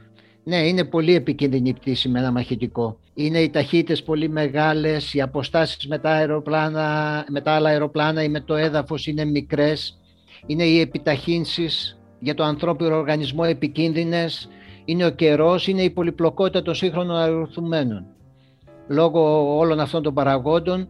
Ναι, 0.44 0.56
είναι 0.56 0.84
πολύ 0.84 1.14
επικίνδυνη 1.14 1.68
η 1.68 1.72
πτήση 1.72 2.08
με 2.08 2.18
ένα 2.18 2.32
μαχητικό. 2.32 2.98
Είναι 3.14 3.38
οι 3.38 3.50
ταχύτητες 3.50 4.02
πολύ 4.02 4.28
μεγάλες, 4.28 5.14
οι 5.14 5.20
αποστάσεις 5.20 5.86
με 5.86 5.98
τα, 5.98 6.10
αεροπλάνα, 6.10 7.24
με 7.28 7.40
τα 7.40 7.52
άλλα 7.52 7.68
αεροπλάνα 7.68 8.22
ή 8.22 8.28
με 8.28 8.40
το 8.40 8.54
έδαφος 8.54 9.06
είναι 9.06 9.24
μικρές 9.24 9.98
είναι 10.46 10.64
οι 10.64 10.80
επιταχύνσεις 10.80 11.98
για 12.18 12.34
το 12.34 12.44
ανθρώπινο 12.44 12.96
οργανισμό 12.96 13.42
επικίνδυνες, 13.46 14.48
είναι 14.84 15.06
ο 15.06 15.10
καιρός, 15.10 15.66
είναι 15.66 15.82
η 15.82 15.90
πολυπλοκότητα 15.90 16.62
των 16.62 16.74
σύγχρονων 16.74 17.16
αεροθουμένων. 17.16 18.06
Λόγω 18.88 19.54
όλων 19.56 19.80
αυτών 19.80 20.02
των 20.02 20.14
παραγόντων, 20.14 20.88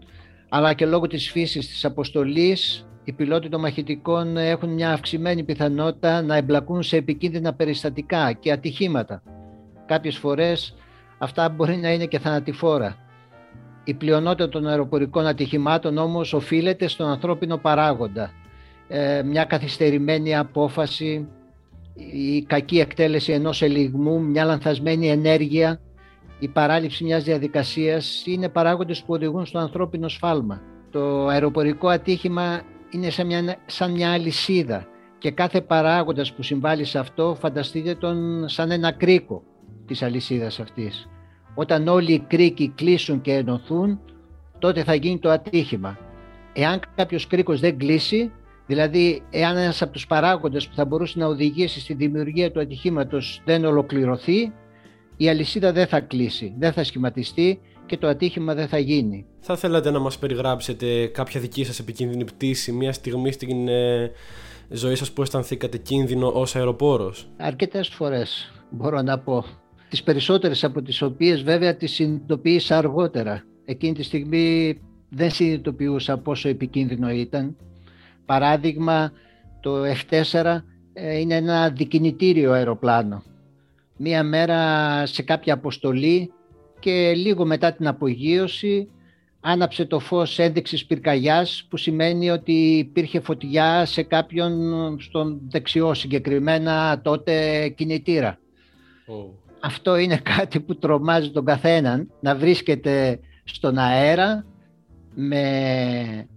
αλλά 0.49 0.75
και 0.75 0.87
λόγω 0.87 1.07
της 1.07 1.31
φύσης 1.31 1.69
της 1.69 1.85
αποστολής, 1.85 2.87
οι 3.05 3.13
πιλότοι 3.13 3.49
των 3.49 3.61
μαχητικών 3.61 4.37
έχουν 4.37 4.69
μια 4.69 4.93
αυξημένη 4.93 5.43
πιθανότητα 5.43 6.23
να 6.23 6.37
εμπλακούν 6.37 6.83
σε 6.83 6.97
επικίνδυνα 6.97 7.55
περιστατικά 7.55 8.33
και 8.33 8.53
ατυχήματα. 8.53 9.23
Κάποιες 9.87 10.17
φορές 10.17 10.75
αυτά 11.19 11.49
μπορεί 11.49 11.77
να 11.77 11.93
είναι 11.93 12.07
και 12.07 12.19
θανατηφόρα. 12.19 12.97
Η 13.85 13.95
πλειονότητα 13.95 14.49
των 14.49 14.67
αεροπορικών 14.67 15.27
ατυχημάτων 15.27 15.99
όμως 15.99 16.33
οφείλεται 16.33 16.89
στον 16.89 17.09
ανθρώπινο 17.09 17.57
παράγοντα, 17.57 18.31
ε, 18.89 19.23
μια 19.23 19.45
καθυστερημένη 19.45 20.37
απόφαση, 20.37 21.29
η 22.13 22.43
κακή 22.43 22.81
εκτέλεση 22.81 23.33
ενός 23.33 23.63
ελιγμού, 23.63 24.21
μια 24.21 24.45
λανθασμένη 24.45 25.09
ενέργεια, 25.11 25.81
η 26.39 26.49
παράληψη 26.49 27.05
μιας 27.05 27.25
διαδικασίας 27.25 28.23
είναι 28.27 28.49
παράγοντες 28.49 29.03
που 29.03 29.13
οδηγούν 29.13 29.47
στο 29.47 29.59
ανθρώπινο 29.59 30.09
σφάλμα. 30.09 30.61
Το 30.91 31.27
αεροπορικό 31.27 31.89
ατύχημα 31.89 32.63
είναι 32.91 33.11
σαν 33.11 33.27
μια, 33.27 33.57
σαν 33.67 33.91
μια 33.91 34.13
αλυσίδα 34.13 34.87
και 35.19 35.31
κάθε 35.31 35.61
παράγοντας 35.61 36.33
που 36.33 36.43
συμβάλλει 36.43 36.85
σε 36.85 36.99
αυτό 36.99 37.37
φανταστείτε 37.41 37.95
τον 37.95 38.49
σαν 38.49 38.71
ένα 38.71 38.93
κρίκο 38.93 39.43
της 39.87 40.03
αλυσίδας 40.03 40.61
αυτής. 40.61 41.09
Όταν 41.55 41.89
όλοι 41.89 42.13
οι 42.13 42.25
κρίκοι 42.29 42.73
κλείσουν 42.75 43.21
και 43.21 43.33
ενωθούν, 43.33 44.01
τότε 44.59 44.85
θα 44.85 44.95
γίνει 44.95 45.19
το 45.19 45.31
ατύχημα. 45.31 45.99
Εάν 46.53 46.81
κάποιος 46.95 47.27
κρίκος 47.27 47.61
δεν 47.61 47.79
κλείσει, 47.79 48.33
Δηλαδή, 48.69 49.23
εάν 49.31 49.57
ένας 49.57 49.83
από 49.83 49.93
τους 49.93 50.07
παράγοντες 50.07 50.69
που 50.69 50.75
θα 50.75 50.85
μπορούσε 50.85 51.19
να 51.19 51.27
οδηγήσει 51.27 51.81
στη 51.81 51.95
δημιουργία 51.95 52.51
του 52.53 52.61
ατυχήματος 52.61 53.43
δεν 53.45 53.65
ολοκληρωθεί, 53.65 54.53
η 55.17 55.29
αλυσίδα 55.29 55.73
δεν 55.73 55.87
θα 55.87 56.01
κλείσει, 56.01 56.55
δεν 56.59 56.73
θα 56.73 56.85
σχηματιστεί 56.85 57.61
και 57.87 57.97
το 57.97 58.07
ατύχημα 58.07 58.55
δεν 58.55 58.69
θα 58.69 58.79
γίνει. 58.79 59.27
Θα 59.41 59.57
θέλατε 59.57 59.91
να 59.91 59.99
μας 59.99 60.19
περιγράψετε 60.19 61.07
κάποια 61.07 61.41
δική 61.41 61.65
σας 61.65 61.79
επικίνδυνη 61.79 62.25
πτήση, 62.25 62.73
μια 62.73 62.93
στιγμή 62.93 63.33
στην 63.33 63.69
ε, 63.69 64.11
ζωή 64.69 64.95
σας 64.95 65.13
που 65.13 65.23
αισθανθήκατε 65.23 65.79
κίνδυνο 65.79 66.29
ως 66.35 66.57
αεροπόρος; 66.57 67.29
Αρκετές 67.37 67.89
φορές 67.89 68.53
μπορώ 68.71 69.03
να 69.03 69.19
πω. 69.19 69.45
Τις 69.89 70.03
περισσότερες 70.03 70.65
από 70.65 70.83
τις 70.83 71.03
οποίες 71.03 71.43
βέβαια 71.43 71.77
τις 71.77 71.93
συνειδητοποίησα 71.93 72.79
αργότερα. 72.79 73.45
Εκείνη 73.65 73.93
τη 73.93 74.03
στιγμή 74.03 74.79
δεν 75.09 75.31
συνειδητοποιούσα 75.31 76.19
πόσο 76.19 76.49
επικίνδυνο 76.49 77.11
ήταν. 77.11 77.57
Παράδειγμα, 78.29 79.13
το 79.61 79.83
F4 79.85 80.61
ε, 80.93 81.19
είναι 81.19 81.35
ένα 81.35 81.71
δικινητήριο 81.71 82.53
αεροπλάνο. 82.53 83.23
Μία 83.97 84.23
μέρα 84.23 85.03
σε 85.07 85.23
κάποια 85.23 85.55
αποστολή 85.55 86.33
και 86.79 87.13
λίγο 87.15 87.45
μετά 87.45 87.73
την 87.73 87.87
απογείωση 87.87 88.89
άναψε 89.41 89.85
το 89.85 89.99
φως 89.99 90.39
ένδειξης 90.39 90.87
πυρκαγιάς 90.87 91.67
που 91.69 91.77
σημαίνει 91.77 92.31
ότι 92.31 92.53
υπήρχε 92.53 93.21
φωτιά 93.21 93.85
σε 93.85 94.03
κάποιον 94.03 94.53
στον 95.01 95.41
δεξιό 95.49 95.95
συγκεκριμένα 95.95 97.01
τότε 97.03 97.69
κινητήρα. 97.69 98.39
Αυτό 99.61 99.97
είναι 99.97 100.17
κάτι 100.17 100.61
που 100.61 100.79
τρομάζει 100.79 101.31
τον 101.31 101.45
καθέναν 101.45 102.11
να 102.21 102.37
βρίσκεται 102.37 103.21
στον 103.45 103.79
αέρα 103.79 104.45
με 105.15 106.29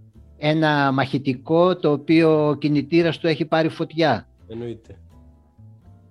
ένα 0.44 0.92
μαχητικό 0.92 1.76
το 1.76 1.92
οποίο 1.92 2.48
ο 2.48 2.54
κινητήρας 2.54 3.18
του 3.18 3.26
έχει 3.26 3.44
πάρει 3.44 3.68
φωτιά. 3.68 4.28
Εννοείται. 4.48 4.96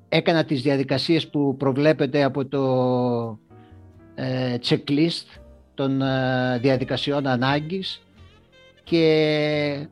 Έκανα 0.09 0.45
τις 0.45 0.61
διαδικασίες 0.61 1.27
που 1.27 1.55
προβλέπεται 1.57 2.23
από 2.23 2.45
το 2.45 3.39
ε, 4.15 4.55
checklist 4.65 5.39
των 5.73 6.01
ε, 6.01 6.57
διαδικασιών 6.61 7.27
ανάγκης 7.27 8.01
και 8.83 9.88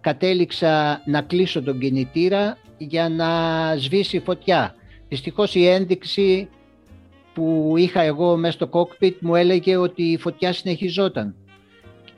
κατέληξα 0.00 1.02
να 1.06 1.22
κλείσω 1.22 1.62
τον 1.62 1.78
κινητήρα 1.78 2.58
για 2.78 3.08
να 3.08 3.28
σβήσει 3.76 4.20
φωτιά. 4.20 4.74
Δυστυχώς 5.08 5.54
η 5.54 5.66
ένδειξη 5.66 6.48
που 7.34 7.74
είχα 7.76 8.00
εγώ 8.00 8.36
μέσα 8.36 8.52
στο 8.52 8.66
κόκπιτ 8.66 9.16
μου 9.20 9.34
έλεγε 9.34 9.76
ότι 9.76 10.02
η 10.02 10.18
φωτιά 10.18 10.52
συνεχιζόταν. 10.52 11.34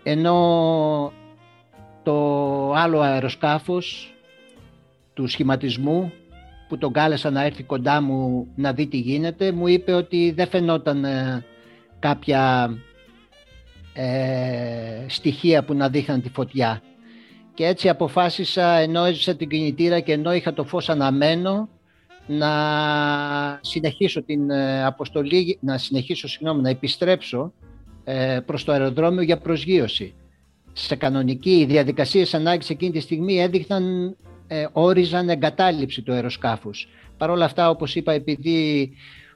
Ενώ 0.02 1.12
το 2.06 2.72
άλλο 2.72 3.00
αεροσκάφος 3.00 4.14
του 5.14 5.26
σχηματισμού 5.26 6.12
που 6.68 6.78
τον 6.78 6.92
κάλεσα 6.92 7.30
να 7.30 7.44
έρθει 7.44 7.62
κοντά 7.62 8.00
μου 8.00 8.46
να 8.54 8.72
δει 8.72 8.86
τι 8.86 8.96
γίνεται 8.96 9.52
μου 9.52 9.66
είπε 9.66 9.92
ότι 9.92 10.30
δεν 10.36 10.48
φαινόταν 10.48 11.04
ε, 11.04 11.44
κάποια 11.98 12.70
ε, 13.92 15.04
στοιχεία 15.06 15.64
που 15.64 15.74
να 15.74 15.88
δείχναν 15.88 16.22
τη 16.22 16.28
φωτιά. 16.28 16.82
Και 17.54 17.66
έτσι 17.66 17.88
αποφάσισα 17.88 18.66
ενώ 18.76 19.04
έζησα 19.04 19.34
την 19.36 19.48
κινητήρα 19.48 20.00
και 20.00 20.12
ενώ 20.12 20.34
είχα 20.34 20.52
το 20.52 20.64
φως 20.64 20.88
αναμένο 20.88 21.68
να 22.26 22.50
συνεχίσω 23.60 24.22
την 24.22 24.50
ε, 24.50 24.84
αποστολή, 24.84 25.58
να 25.60 25.78
συνεχίσω 25.78 26.28
συγγνώμη, 26.28 26.62
να 26.62 26.68
επιστρέψω 26.68 27.52
ε, 28.04 28.40
προς 28.46 28.64
το 28.64 28.72
αεροδρόμιο 28.72 29.22
για 29.22 29.38
προσγείωση. 29.38 30.14
Σε 30.78 30.96
κανονική 30.96 31.58
οι 31.58 31.64
διαδικασίες 31.64 32.34
ανάγκης 32.34 32.70
εκείνη 32.70 32.92
τη 32.92 33.00
στιγμή 33.00 33.40
έδειχναν, 33.40 34.16
ε, 34.46 34.66
όριζαν 34.72 35.28
εγκατάλειψη 35.28 36.02
του 36.02 36.12
αεροσκάφους. 36.12 36.88
Παρ' 37.16 37.30
όλα 37.30 37.44
αυτά, 37.44 37.70
όπως 37.70 37.94
είπα, 37.94 38.12
επειδή 38.12 38.90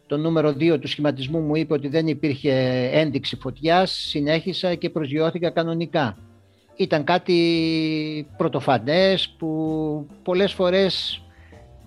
το 0.06 0.16
νούμερο 0.16 0.52
2 0.52 0.78
του 0.78 0.88
σχηματισμού 0.88 1.40
μου 1.40 1.56
είπε 1.56 1.73
ότι 1.73 1.88
δεν 1.88 2.06
υπήρχε 2.06 2.52
ένδειξη 2.92 3.37
φωτιάς, 3.37 3.90
συνέχισα 3.90 4.75
και 4.75 4.90
προσγειώθηκα 4.90 5.50
κανονικά. 5.50 6.18
Ήταν 6.76 7.04
κάτι 7.04 8.26
πρωτοφανές 8.37 9.35
που 9.38 10.06
πολλές 10.23 10.52
φορές 10.52 11.23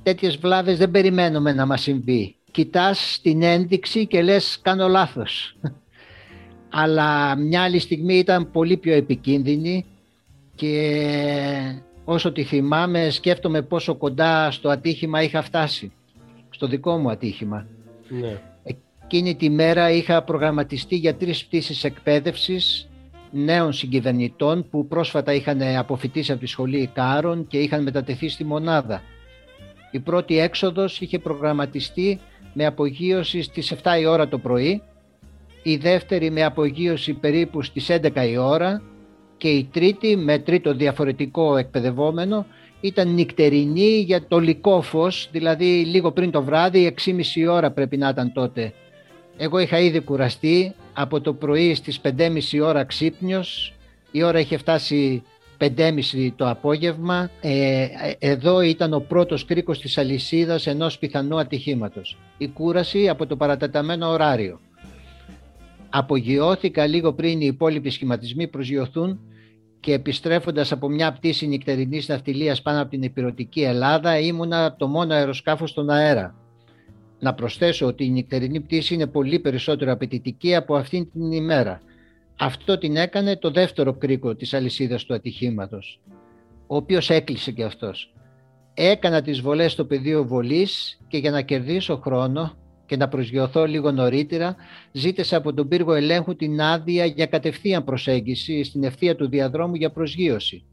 τέτοιες 0.04 0.38
βλάβες 0.38 0.78
δεν 0.78 0.92
περιμένουμε 0.92 1.54
να 1.54 1.66
μας 1.66 1.82
συμβεί. 1.82 2.36
Κοιτάς 2.52 3.20
την 3.22 3.42
ένδειξη 3.42 4.08
και 4.08 4.22
λες 4.22 4.60
κάνω 4.62 4.88
λάθος. 4.88 5.56
Αλλά 6.76 7.36
μια 7.36 7.64
άλλη 7.64 7.80
στιγμή 7.80 8.18
ήταν 8.18 8.52
πολύ 8.52 8.78
πιο 8.78 8.94
επικίνδυνη 8.94 9.86
και 10.56 11.82
όσο 12.04 12.32
τη 12.32 12.44
θυμάμαι 12.44 13.10
σκέφτομαι 13.10 13.62
πόσο 13.62 13.96
κοντά 13.96 14.52
στο 14.52 14.70
ατύχημα 14.70 15.22
είχα 15.22 15.42
φτάσει. 15.42 15.92
Στο 16.50 16.68
δικό 16.68 16.98
μου 16.98 17.10
ατύχημα. 17.10 17.68
Ναι. 18.08 18.42
Εκείνη 18.64 19.36
τη 19.36 19.50
μέρα 19.50 19.92
είχα 19.92 20.24
προγραμματιστεί 20.24 20.96
για 20.96 21.16
τρεις 21.16 21.46
πτήσεις 21.46 21.84
εκπαίδευσης 21.84 22.88
νέων 23.32 23.74
συγκυβερνητών 23.74 24.70
που 24.70 24.88
πρόσφατα 24.88 25.34
είχαν 25.34 25.62
αποφυτίσει 25.62 26.32
από 26.32 26.42
τη 26.42 26.48
σχολή 26.48 26.90
Κάρων 26.94 27.48
και 27.48 27.58
είχαν 27.58 27.84
μετατεθεί 27.84 28.30
στη 28.30 28.44
μονάδα. 28.44 29.02
Η 29.92 30.00
πρώτη 30.00 30.40
έξοδος 30.40 31.02
είχε 31.02 31.20
προγραμματιστεί 31.20 32.20
με 32.54 32.66
απογείωση 32.66 33.42
στις 33.42 33.74
7 33.84 34.00
η 34.00 34.06
ώρα 34.06 34.28
το 34.28 34.38
πρωί, 34.38 34.82
η 35.64 35.76
δεύτερη 35.76 36.32
με 36.32 36.44
απογείωση 36.44 37.14
περίπου 37.14 37.62
στις 37.62 37.88
11 37.90 38.28
η 38.30 38.38
ώρα 38.38 38.82
και 39.38 39.50
η 39.50 39.70
τρίτη 39.74 40.16
με 40.16 40.40
τρίτο 40.40 40.74
διαφορετικό 40.74 41.58
εκπαιδευόμενο 41.58 42.46
ήταν 42.82 43.14
νυχτερινή 43.14 44.00
για 44.00 44.28
το 44.28 44.40
λικό 44.40 44.82
φως, 44.82 45.30
δηλαδή 45.32 45.66
λίγο 45.66 46.12
πριν 46.12 46.32
το 46.32 46.44
βράδυ, 46.44 46.94
6,5 47.06 47.48
ώρα 47.50 47.72
πρέπει 47.72 47.98
να 47.98 48.10
ήταν 48.10 48.34
τότε. 48.34 48.74
Εγώ 49.38 49.60
είχα 49.60 49.80
ήδη 49.80 50.00
κουραστεί, 50.00 50.74
από 50.94 51.22
το 51.22 51.34
πρωί 51.34 51.76
στις 51.76 52.00
5.30 52.04 52.62
ώρα 52.64 52.84
ξύπνιος, 52.84 53.74
η 54.12 54.24
ώρα 54.24 54.40
είχε 54.40 54.58
φτάσει 54.58 55.24
5.30 55.58 56.32
το 56.36 56.50
απόγευμα. 56.50 57.30
Ε, 57.42 57.88
εδώ 58.20 58.62
ήταν 58.62 58.94
ο 58.94 59.00
πρώτος 59.00 59.46
κρίκος 59.46 59.80
της 59.80 59.98
αλυσίδας 59.98 60.68
ενός 60.68 60.98
πιθανού 60.98 61.40
ατυχήματος. 61.40 62.18
Η 62.38 62.48
κούραση 62.48 63.10
από 63.10 63.26
το 63.26 63.36
παρατεταμένο 63.36 64.10
ωράριο. 64.10 64.60
Απογειώθηκα 65.96 66.88
λίγο 66.88 67.14
πριν 67.14 67.42
οι 67.42 67.46
υπόλοιποι 67.46 67.90
σχηματισμοί 67.90 68.48
προσγειωθούν 68.48 69.20
και 69.80 69.94
επιστρέφοντας 69.94 70.72
από 70.72 70.90
μια 70.90 71.14
πτήση 71.14 71.48
νυχτερινής 71.48 72.08
ναυτιλίας 72.08 72.62
πάνω 72.62 72.82
από 72.82 72.90
την 72.90 73.04
υπηρετική 73.04 73.62
Ελλάδα 73.62 74.20
ήμουνα 74.20 74.76
το 74.76 74.88
μόνο 74.88 75.14
αεροσκάφος 75.14 75.70
στον 75.70 75.90
αέρα. 75.90 76.36
Να 77.20 77.34
προσθέσω 77.34 77.86
ότι 77.86 78.06
η 78.06 78.10
νυχτερινή 78.10 78.60
πτήση 78.60 78.94
είναι 78.94 79.08
πολύ 79.08 79.40
περισσότερο 79.40 79.92
απαιτητική 79.92 80.56
από 80.56 80.76
αυτήν 80.76 81.12
την 81.12 81.32
ημέρα. 81.32 81.82
Αυτό 82.40 82.78
την 82.78 82.96
έκανε 82.96 83.38
το 83.38 83.52
δεύτερο 83.52 83.94
κρίκο 83.94 84.36
της 84.36 84.54
αλυσίδας 84.54 85.04
του 85.04 85.14
ατυχήματος, 85.14 86.00
ο 86.68 86.76
οποίος 86.76 87.10
έκλεισε 87.10 87.52
και 87.52 87.64
αυτός. 87.64 88.14
Έκανα 88.74 89.22
τις 89.22 89.42
βολές 89.42 89.72
στο 89.72 89.86
πεδίο 89.86 90.26
βολής 90.26 91.00
και 91.08 91.18
για 91.18 91.32
να 91.32 91.42
κερδίσω 91.42 91.98
χρόνο 91.98 92.58
και 92.86 92.98
να 92.98 93.08
προσγειωθώ 93.08 93.66
λίγο 93.66 93.92
νωρίτερα, 93.92 94.56
ζήτησα 94.92 95.38
από 95.38 95.54
τον 95.54 95.68
πύργο 95.68 95.94
ελέγχου 95.94 96.36
την 96.36 96.62
άδεια 96.62 97.06
για 97.06 97.26
κατευθείαν 97.26 97.84
προσέγγιση 97.84 98.64
στην 98.64 98.84
ευθεία 98.84 99.16
του 99.16 99.30
διαδρόμου 99.30 99.76
για 99.76 99.92
προσγείωση. 99.92 100.64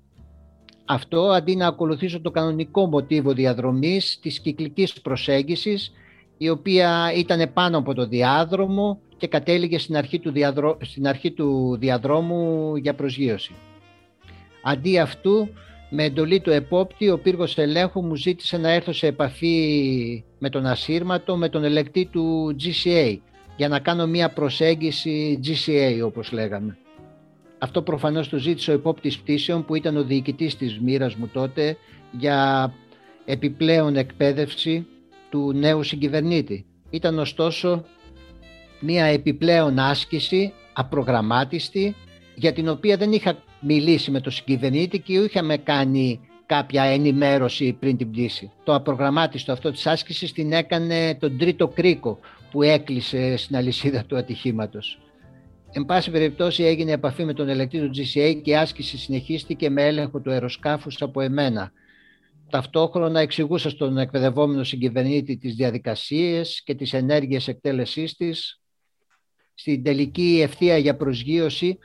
Αυτό 0.85 1.21
αντί 1.21 1.57
να 1.57 1.67
ακολουθήσω 1.67 2.21
το 2.21 2.31
κανονικό 2.31 2.87
μοτίβο 2.87 3.33
διαδρομής 3.33 4.19
της 4.23 4.41
κυκλικής 4.41 5.01
προσέγγισης, 5.01 5.93
η 6.39 6.49
οποία 6.49 7.13
ήταν 7.17 7.53
πάνω 7.53 7.79
από 7.79 7.95
το 7.95 8.07
διάδρομο 8.07 9.01
και 9.17 9.27
κατέληγε 9.27 9.79
στην 9.79 9.97
αρχή 9.97 10.19
του, 10.19 10.33
στην 10.81 11.09
αρχή 11.09 11.31
του 11.31 11.77
διαδρόμου 11.81 12.77
για 12.77 12.95
προσγείωση. 12.95 13.55
Αντί 14.63 14.99
αυτού, 14.99 15.49
με 15.91 16.05
εντολή 16.05 16.41
του 16.41 16.51
επόπτη, 16.51 17.11
ο 17.11 17.19
πύργος 17.19 17.59
ελέγχου 17.59 18.03
μου 18.03 18.15
ζήτησε 18.15 18.57
να 18.57 18.71
έρθω 18.71 18.93
σε 18.93 19.07
επαφή 19.07 20.25
με 20.39 20.51
τον 20.51 20.67
ασύρματο, 20.67 21.37
με 21.37 21.49
τον 21.49 21.65
ελεκτή 21.65 22.09
του 22.13 22.57
GCA, 22.61 23.17
για 23.57 23.69
να 23.69 23.79
κάνω 23.79 24.07
μία 24.07 24.29
προσέγγιση 24.29 25.41
GCA 25.45 26.05
όπως 26.05 26.33
λέγαμε. 26.33 26.79
Αυτό 27.59 27.83
προφανώς 27.83 28.29
το 28.29 28.39
ζήτησε 28.39 28.71
ο 28.71 28.75
επόπτης 28.75 29.19
πτήσεων 29.19 29.65
που 29.65 29.75
ήταν 29.75 29.97
ο 29.97 30.03
διοικητής 30.03 30.57
της 30.57 30.81
μοίρας 30.81 31.15
μου 31.15 31.29
τότε 31.33 31.77
για 32.13 32.73
επιπλέον 33.25 33.97
εκπαίδευση 33.97 34.87
του 35.31 35.53
νέου 35.53 35.83
συγκυβερνήτη. 35.83 36.67
Ήταν 36.91 37.19
ωστόσο 37.19 37.85
μία 38.81 39.05
επιπλέον 39.05 39.79
άσκηση 39.79 40.53
απρογραμμάτιστη 40.73 41.95
για 42.35 42.53
την 42.53 42.69
οποία 42.69 42.97
δεν 42.97 43.13
είχα 43.13 43.43
μιλήσει 43.61 44.11
με 44.11 44.21
τον 44.21 44.33
συγκυβερνήτη 44.33 44.99
και 44.99 45.13
είχαμε 45.13 45.57
κάνει 45.57 46.21
κάποια 46.47 46.83
ενημέρωση 46.83 47.73
πριν 47.73 47.97
την 47.97 48.11
πτήση. 48.11 48.51
Το 48.65 48.75
απρογραμμάτιστο 48.75 49.53
αυτό 49.53 49.71
της 49.71 49.87
άσκησης 49.87 50.33
την 50.33 50.53
έκανε 50.53 51.15
τον 51.15 51.39
τρίτο 51.39 51.69
κρίκο 51.69 52.19
που 52.51 52.63
έκλεισε 52.63 53.37
στην 53.37 53.57
αλυσίδα 53.57 54.05
του 54.05 54.17
ατυχήματος. 54.17 54.99
Εν 55.73 55.85
πάση 55.85 56.11
περιπτώσει 56.11 56.63
έγινε 56.63 56.93
επαφή 56.93 57.25
με 57.25 57.33
τον 57.33 57.49
ελεκτή 57.49 57.79
του 57.79 57.91
GCA 57.97 58.41
και 58.43 58.51
η 58.51 58.57
άσκηση 58.57 58.99
συνεχίστηκε 58.99 59.71
με 59.71 59.87
έλεγχο 59.87 60.21
του 60.21 60.31
αεροσκάφους 60.31 61.03
από 61.03 61.21
εμένα. 61.21 61.73
Ταυτόχρονα 62.51 63.21
εξηγούσα 63.21 63.71
στον 63.71 63.99
εκπαιδευόμενο 63.99 64.65
συγκυβερνήτη 64.65 65.37
τις 65.37 65.55
διαδικασίες 65.55 66.63
και 66.65 66.75
τις 66.75 66.93
ενέργειες 66.93 67.49
εκτέλεσής 67.49 68.17
της. 68.17 68.61
Στην 69.55 69.83
τελική 69.83 70.41
ευθεία 70.43 70.77
για 70.77 70.97
προσγείωση 70.97 71.79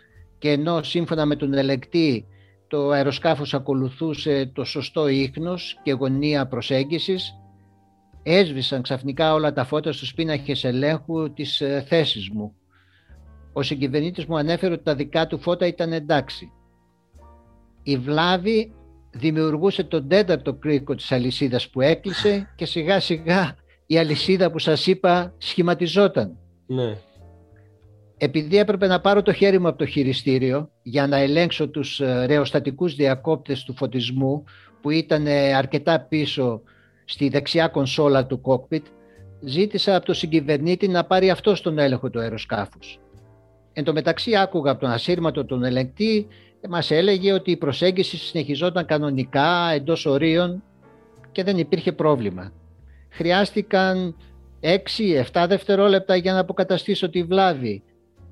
και 0.46 0.52
ενώ 0.52 0.84
σύμφωνα 0.84 1.26
με 1.26 1.36
τον 1.36 1.54
ελεκτή 1.54 2.26
το 2.68 2.90
αεροσκάφος 2.90 3.54
ακολουθούσε 3.54 4.52
το 4.54 4.64
σωστό 4.64 5.08
ίχνος 5.08 5.80
και 5.84 5.92
γωνία 5.92 6.48
προσέγγισης, 6.48 7.36
έσβησαν 8.24 8.82
ξαφνικά 8.82 9.34
όλα 9.34 9.54
τα 9.54 9.64
φώτα 9.64 9.92
στους 9.92 10.14
πίνακες 10.14 10.64
ελέγχου 10.64 11.34
της 11.34 11.62
ε, 11.62 11.86
θέσης 11.88 12.30
μου. 12.30 12.56
ο 13.54 13.62
συγκυβερνήτης 13.62 14.26
μου 14.26 14.38
ανέφερε 14.38 14.74
ότι 14.74 14.84
τα 14.84 14.96
δικά 14.96 15.28
του 15.28 15.40
φώτα 15.40 15.68
ήταν 15.68 15.94
εντάξει. 15.94 16.52
Η 17.84 17.98
βλάβη 17.98 18.74
δημιουργούσε 19.12 19.84
τον 19.84 20.08
τέταρτο 20.08 20.54
κρίκο 20.54 20.96
της 20.96 21.12
αλυσίδας 21.12 21.70
που 21.70 21.82
έκλεισε 21.82 22.54
και 22.56 22.66
σιγά 22.66 23.00
σιγά 23.00 23.56
η 23.86 23.98
αλυσίδα 23.98 24.52
που 24.52 24.60
σας 24.60 24.88
είπα 24.88 25.34
σχηματιζόταν. 25.38 26.38
Ναι. 26.66 26.98
Επειδή 28.18 28.58
έπρεπε 28.58 28.88
να 28.88 29.02
πάρω 29.02 29.22
το 29.22 29.34
χέρι 29.34 29.60
μου 29.60 29.68
από 29.68 29.78
το 29.78 29.86
χειριστήριο 29.86 30.70
για 30.82 31.08
να 31.08 31.18
ελέγξω 31.18 31.68
τους 31.68 32.00
ε, 32.00 32.26
ρεοστατικούς 32.26 32.96
διακόπτες 32.96 33.64
του 33.64 33.76
φωτισμού 33.76 34.44
που 34.82 34.90
ήταν 34.90 35.28
ε, 35.28 35.54
αρκετά 35.54 36.00
πίσω 36.00 36.62
στη 37.06 37.30
δεξιά 37.30 37.68
κονσόλα 37.68 38.26
του 38.26 38.42
κόκπιτ, 38.42 38.86
ζήτησα 39.42 39.96
από 39.96 40.06
τον 40.06 40.16
συγκυβερνήτη 40.16 40.88
να 40.88 41.06
πάρει 41.06 41.30
αυτό 41.30 41.56
στον 41.56 41.80
έλεγχο 41.80 42.10
του 42.10 42.20
αεροσκάφους. 42.20 43.00
Εν 43.74 43.84
τω 43.84 43.94
μεταξύ 43.94 44.36
άκουγα 44.36 44.72
από 44.72 44.80
τον 44.80 44.90
ασύρματο 44.90 45.46
τον 45.46 45.64
ελεγκτή 45.64 46.28
μας 46.70 46.92
έλεγε 46.92 47.34
ότι 47.34 47.52
η 47.52 47.58
προσέγγιση 47.58 48.18
συνεχιζόταν 48.18 48.86
κανονικά 48.86 49.72
εντός 49.74 50.06
ορίων 50.06 50.64
και 51.32 51.44
δεν 51.44 51.58
υπήρχε 51.58 51.92
πρόβλημα. 51.92 52.52
Χρειάστηκαν 53.10 54.16
6-7 55.32 55.46
δευτερόλεπτα 55.48 56.16
για 56.16 56.34
να 56.34 56.40
αποκαταστήσω 56.40 57.10
τη 57.10 57.24
βλάβη 57.24 57.84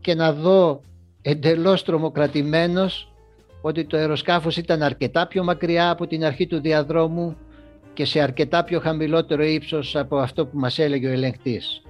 και 0.04 0.16
να 0.16 0.34
δω 0.34 0.82
εντελώς 1.22 1.84
τρομοκρατημένος 1.84 3.14
ότι 3.62 3.86
το 3.86 3.98
αεροσκάφος 3.98 4.58
ήταν 4.58 4.82
αρκετά 4.82 5.28
πιο 5.28 5.44
μακριά 5.44 5.90
από 5.90 6.08
την 6.08 6.26
αρχή 6.26 6.48
του 6.48 6.62
διαδρόμου 6.62 7.36
και 7.94 8.06
σε 8.06 8.20
αρκετά 8.20 8.64
πιο 8.64 8.80
χαμηλότερο 8.80 9.44
ύψος 9.44 9.96
από 9.96 10.18
αυτό 10.18 10.46
που 10.46 10.58
μας 10.58 10.80
έλεγε 10.80 11.08
ο 11.08 11.12
ελεγκτής. 11.12 11.82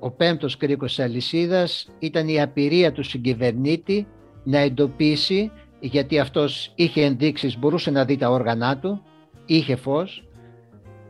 Ο 0.00 0.10
πέμπτος 0.10 0.56
κρίκος 0.56 0.94
της 0.94 1.04
αλυσίδας 1.04 1.88
ήταν 1.98 2.28
η 2.28 2.40
απειρία 2.40 2.92
του 2.92 3.02
συγκυβερνήτη 3.02 4.06
να 4.44 4.58
εντοπίσει, 4.58 5.50
γιατί 5.80 6.18
αυτός 6.18 6.72
είχε 6.74 7.04
ενδείξεις, 7.04 7.58
μπορούσε 7.58 7.90
να 7.90 8.04
δει 8.04 8.16
τα 8.16 8.30
όργανά 8.30 8.78
του, 8.78 9.02
είχε 9.46 9.76
φως, 9.76 10.24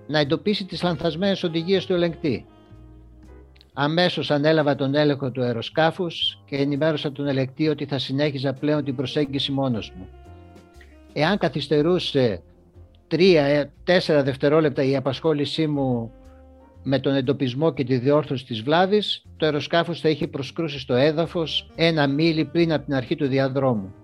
να 0.06 0.18
εντοπίσει 0.18 0.64
τις 0.64 0.82
λανθασμένες 0.82 1.42
οδηγίες 1.42 1.86
του 1.86 1.92
ελεγκτή. 1.92 2.46
Αμέσως 3.76 4.30
ανέλαβα 4.30 4.74
τον 4.74 4.94
έλεγχο 4.94 5.30
του 5.30 5.42
αεροσκάφους 5.42 6.42
και 6.44 6.56
ενημέρωσα 6.56 7.12
τον 7.12 7.26
ελεγκτή 7.26 7.68
ότι 7.68 7.84
θα 7.84 7.98
συνέχιζα 7.98 8.52
πλέον 8.52 8.84
την 8.84 8.96
προσέγγιση 8.96 9.52
μόνος 9.52 9.92
μου. 9.96 10.08
Εάν 11.12 11.38
καθυστερούσε 11.38 12.42
τρία-τέσσερα 13.08 14.22
δευτερόλεπτα 14.22 14.82
η 14.82 14.96
απασχόλησή 14.96 15.66
μου 15.66 16.12
με 16.82 16.98
τον 16.98 17.14
εντοπισμό 17.14 17.72
και 17.72 17.84
τη 17.84 17.96
διόρθωση 17.96 18.44
της 18.44 18.62
βλάβης, 18.62 19.24
το 19.36 19.46
αεροσκάφος 19.46 20.00
θα 20.00 20.08
είχε 20.08 20.26
προσκρούσει 20.26 20.78
στο 20.78 20.94
έδαφος 20.94 21.70
ένα 21.74 22.06
μίλι 22.06 22.44
πριν 22.44 22.72
από 22.72 22.84
την 22.84 22.94
αρχή 22.94 23.14
του 23.16 23.26
διαδρόμου. 23.26 23.94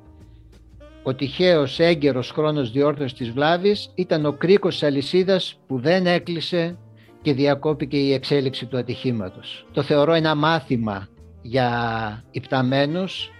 Ο 1.02 1.14
τυχαίος 1.14 1.78
έγκαιρος 1.78 2.30
χρόνος 2.30 2.70
διόρθωσης 2.70 3.12
της 3.12 3.30
βλάβης 3.30 3.92
ήταν 3.94 4.26
ο 4.26 4.32
κρίκος 4.32 4.72
της 4.72 4.82
αλυσίδας 4.82 5.58
που 5.66 5.78
δεν 5.78 6.06
έκλεισε 6.06 6.76
και 7.22 7.32
διακόπηκε 7.32 7.96
η 7.96 8.12
εξέλιξη 8.12 8.66
του 8.66 8.78
ατυχήματος. 8.78 9.66
Το 9.72 9.82
θεωρώ 9.82 10.12
ένα 10.12 10.34
μάθημα 10.34 11.08
για 11.42 12.24
υπταμένους 12.30 13.30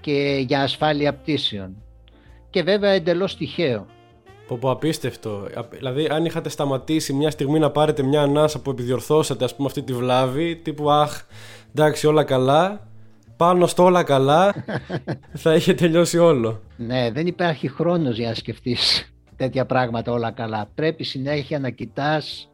και 0.00 0.44
για 0.46 0.62
ασφάλεια 0.62 1.14
πτήσεων. 1.14 1.76
Και 2.50 2.62
βέβαια 2.62 2.90
εντελώς 2.90 3.36
τυχαίο. 3.36 3.86
Πω, 4.60 4.70
απίστευτο. 4.70 5.46
Δηλαδή, 5.70 6.06
αν 6.10 6.24
είχατε 6.24 6.48
σταματήσει 6.48 7.12
μια 7.12 7.30
στιγμή 7.30 7.58
να 7.58 7.70
πάρετε 7.70 8.02
μια 8.02 8.22
ανάσα 8.22 8.60
που 8.60 8.70
επιδιορθώσατε, 8.70 9.44
ας 9.44 9.54
πούμε, 9.54 9.68
αυτή 9.68 9.82
τη 9.82 9.92
βλάβη, 9.92 10.56
τύπου 10.56 10.90
Αχ, 10.90 11.22
εντάξει, 11.74 12.06
όλα 12.06 12.24
καλά. 12.24 12.86
Πάνω 13.36 13.66
στο 13.66 13.84
όλα 13.84 14.02
καλά, 14.02 14.54
θα 15.42 15.54
είχε 15.54 15.74
τελειώσει 15.74 16.18
όλο. 16.18 16.60
Ναι, 16.76 17.10
δεν 17.10 17.26
υπάρχει 17.26 17.68
χρόνος 17.68 18.16
για 18.18 18.28
να 18.28 18.34
σκεφτείς 18.34 19.12
τέτοια 19.36 19.66
πράγματα 19.66 20.12
όλα 20.12 20.30
καλά. 20.30 20.68
Πρέπει 20.74 21.04
συνέχεια 21.04 21.58
να 21.58 21.70
κοιτάς 21.70 22.48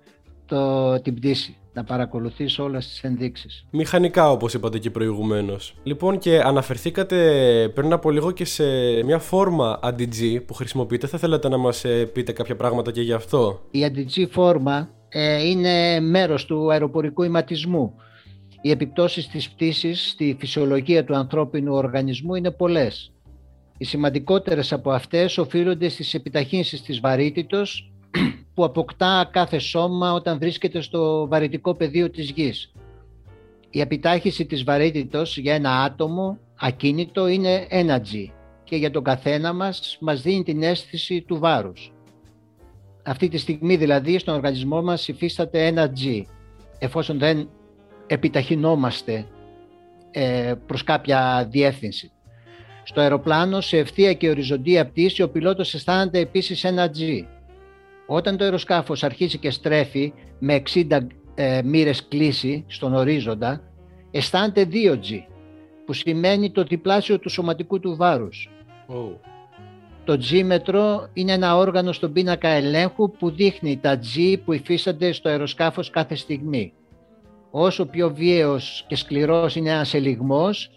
το, 0.47 1.01
την 1.01 1.15
πτήση 1.15 1.57
να 1.75 1.85
παρακολουθείς 1.85 2.59
όλες 2.59 2.89
τις 2.89 3.03
ενδείξεις. 3.03 3.67
Μηχανικά 3.71 4.31
όπως 4.31 4.55
είπατε 4.55 4.79
και 4.79 4.91
προηγουμένως. 4.91 5.75
Λοιπόν 5.83 6.19
και 6.19 6.41
αναφερθήκατε 6.41 7.19
πριν 7.75 7.93
από 7.93 8.11
λίγο 8.11 8.31
και 8.31 8.45
σε 8.45 8.65
μια 9.05 9.19
φόρμα 9.19 9.79
ADG 9.83 10.45
που 10.47 10.55
χρησιμοποιείτε. 10.55 11.07
Θα 11.07 11.19
θέλατε 11.19 11.49
να 11.49 11.57
μας 11.57 11.85
ε, 11.85 12.05
πείτε 12.05 12.33
κάποια 12.33 12.57
πράγματα 12.57 12.91
και 12.91 13.01
γι' 13.01 13.13
αυτό; 13.13 13.61
Η 13.71 13.85
ADG 13.87 14.27
φόρμα 14.31 14.89
ε, 15.09 15.49
είναι 15.49 16.01
μέρος 16.01 16.45
του 16.45 16.73
αεροπορικού 16.73 17.23
ηματισμού. 17.23 17.95
Οι 18.61 18.71
επιπτώσεις 18.71 19.29
της 19.29 19.51
πτήσης 19.51 20.11
στη 20.11 20.37
φυσιολογία 20.41 21.05
του 21.05 21.17
ανθρώπινου 21.17 21.75
οργανισμού 21.75 22.35
είναι 22.35 22.51
πολλές. 22.51 23.13
Οι 23.79 23.85
σημαντικότερες 23.85 24.73
από 24.73 24.91
αυτές 24.91 25.39
οφείλονται 25.39 25.89
στις 25.89 26.15
επιταχύνσεις 26.15 26.83
της 26.83 27.01
βαρύτητος 27.01 27.93
που 28.55 28.65
αποκτά 28.65 29.29
κάθε 29.33 29.59
σώμα 29.59 30.13
όταν 30.13 30.39
βρίσκεται 30.39 30.81
στο 30.81 31.27
βαρυτικό 31.29 31.75
πεδίο 31.75 32.11
της 32.11 32.31
γης. 32.31 32.73
Η 33.71 33.81
επιτάχυση 33.81 34.47
της 34.47 34.65
βαρύτητος 34.65 35.39
για 35.39 35.55
ένα 35.55 35.83
άτομο 35.83 36.39
ακίνητο 36.55 37.27
είναι 37.27 37.67
ένα 37.69 38.01
G 38.01 38.31
και 38.65 38.77
για 38.77 38.91
τον 38.91 39.05
καθένα 39.05 39.53
μας 39.53 39.97
μας 40.01 40.23
δίνει 40.23 40.43
την 40.43 40.63
αίσθηση 40.63 41.21
του 41.21 41.39
βάρους. 41.39 41.93
Αυτή 43.03 43.29
τη 43.29 43.39
στιγμή 43.39 43.77
δηλαδή 43.77 44.19
στον 44.19 44.35
οργανισμό 44.35 44.83
μας 44.83 45.09
υφίσταται 45.09 45.67
ένα 45.67 45.93
G 45.97 46.23
εφόσον 46.79 47.19
δεν 47.19 47.49
επιταχυνόμαστε 48.07 49.27
ε, 50.11 50.55
προς 50.67 50.85
κάποια 50.85 51.49
διεύθυνση. 51.51 52.11
Στο 52.85 53.01
αεροπλάνο 53.01 53.61
σε 53.61 53.79
ευθεία 53.79 54.13
και 54.15 54.29
οριζοντία 54.31 54.87
πτήση 54.87 55.23
ο 55.23 55.29
πιλότος 55.29 55.75
αισθάνεται 55.75 56.19
επίσης 56.19 56.65
ένα 56.65 56.91
G 56.99 57.25
όταν 58.07 58.37
το 58.37 58.45
αεροσκάφος 58.45 59.05
αρχίζει 59.05 59.39
και 59.39 59.51
στρέφει 59.51 60.13
με 60.39 60.63
60 60.75 61.07
ε, 61.35 61.61
μοίρες 61.65 62.09
κλίση 62.09 62.65
στον 62.67 62.95
ορίζοντα, 62.95 63.61
αισθάνεται 64.11 64.69
2G, 64.73 65.23
που 65.85 65.93
σημαίνει 65.93 66.51
το 66.51 66.65
διπλάσιο 66.65 67.19
του 67.19 67.29
σωματικού 67.29 67.81
του 67.81 67.97
βάρους. 67.97 68.51
Oh. 68.89 69.17
Το 70.05 70.19
G-μετρο 70.31 71.09
είναι 71.13 71.33
ένα 71.33 71.57
όργανο 71.57 71.93
στον 71.93 72.13
πίνακα 72.13 72.49
ελέγχου 72.49 73.11
που 73.11 73.31
δείχνει 73.31 73.79
τα 73.79 73.99
G 73.99 74.37
που 74.45 74.53
υφίστανται 74.53 75.13
στο 75.13 75.29
αεροσκάφος 75.29 75.91
κάθε 75.91 76.15
στιγμή. 76.15 76.73
Όσο 77.51 77.87
πιο 77.87 78.15
βίαιος 78.15 78.85
και 78.87 78.97
σκληρός 78.97 79.57
είναι 79.57 79.71
ένας 79.71 79.95
ελιγμός, 79.95 80.71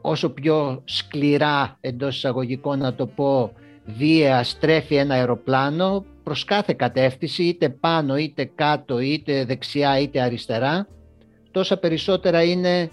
όσο 0.00 0.30
πιο 0.30 0.82
σκληρά 0.84 1.76
εντός 1.80 2.16
εισαγωγικών 2.16 2.78
να 2.78 2.94
το 2.94 3.06
πω 3.06 3.52
βία 3.84 4.42
στρέφει 4.44 4.94
ένα 4.94 5.14
αεροπλάνο 5.14 6.04
προς 6.22 6.44
κάθε 6.44 6.72
κατεύθυνση, 6.72 7.42
είτε 7.42 7.68
πάνω, 7.68 8.16
είτε 8.16 8.50
κάτω, 8.54 8.98
είτε 8.98 9.44
δεξιά, 9.44 9.98
είτε 9.98 10.20
αριστερά, 10.20 10.88
τόσα 11.50 11.76
περισσότερα 11.76 12.42
είναι 12.42 12.90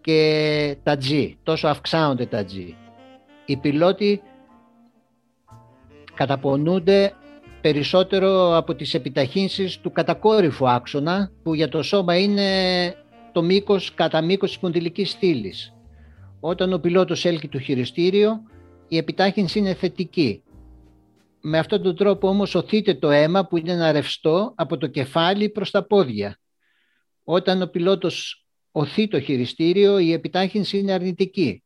και 0.00 0.76
τα 0.82 0.96
G, 1.08 1.34
τόσο 1.42 1.68
αυξάνονται 1.68 2.26
τα 2.26 2.44
G. 2.44 2.74
Οι 3.46 3.56
πιλότοι 3.56 4.20
καταπονούνται 6.14 7.12
περισσότερο 7.60 8.56
από 8.56 8.74
τις 8.74 8.94
επιταχύνσεις 8.94 9.78
του 9.78 9.92
κατακόρυφου 9.92 10.68
άξονα, 10.68 11.30
που 11.42 11.54
για 11.54 11.68
το 11.68 11.82
σώμα 11.82 12.18
είναι 12.18 12.48
το 13.32 13.42
μήκος 13.42 13.94
κατά 13.94 14.20
μήκος 14.22 14.48
της 14.48 14.58
ποντιλικής 14.58 15.10
στήλης. 15.10 15.74
Όταν 16.40 16.72
ο 16.72 16.78
πιλότος 16.78 17.24
έλκει 17.24 17.48
το 17.48 17.58
χειριστήριο, 17.58 18.40
η 18.88 18.96
επιτάχυνση 18.96 19.58
είναι 19.58 19.74
θετική. 19.74 20.42
Με 21.40 21.58
αυτόν 21.58 21.82
τον 21.82 21.96
τρόπο 21.96 22.28
όμως 22.28 22.54
οθείται 22.54 22.94
το 22.94 23.10
αίμα 23.10 23.46
που 23.46 23.56
είναι 23.56 23.72
ένα 23.72 23.92
ρευστό 23.92 24.52
από 24.56 24.76
το 24.76 24.86
κεφάλι 24.86 25.48
προς 25.48 25.70
τα 25.70 25.86
πόδια. 25.86 26.38
Όταν 27.24 27.62
ο 27.62 27.66
πιλότος 27.66 28.46
οθεί 28.70 29.08
το 29.08 29.20
χειριστήριο 29.20 29.98
η 29.98 30.12
επιτάχυνση 30.12 30.78
είναι 30.78 30.92
αρνητική 30.92 31.62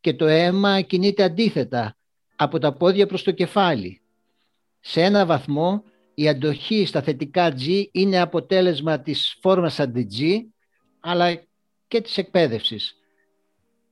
και 0.00 0.14
το 0.14 0.26
αίμα 0.26 0.80
κινείται 0.80 1.22
αντίθετα 1.22 1.96
από 2.36 2.58
τα 2.58 2.72
πόδια 2.72 3.06
προς 3.06 3.22
το 3.22 3.30
κεφάλι. 3.30 4.02
Σε 4.80 5.02
ένα 5.02 5.26
βαθμό 5.26 5.82
η 6.14 6.28
αντοχή 6.28 6.86
στα 6.86 7.02
θετικά 7.02 7.54
G 7.58 7.84
είναι 7.92 8.20
αποτέλεσμα 8.20 9.00
της 9.00 9.38
φόρμας 9.40 9.80
αντι-G 9.80 10.40
αλλά 11.00 11.42
και 11.88 12.00
της 12.00 12.18
εκπαίδευσης. 12.18 12.94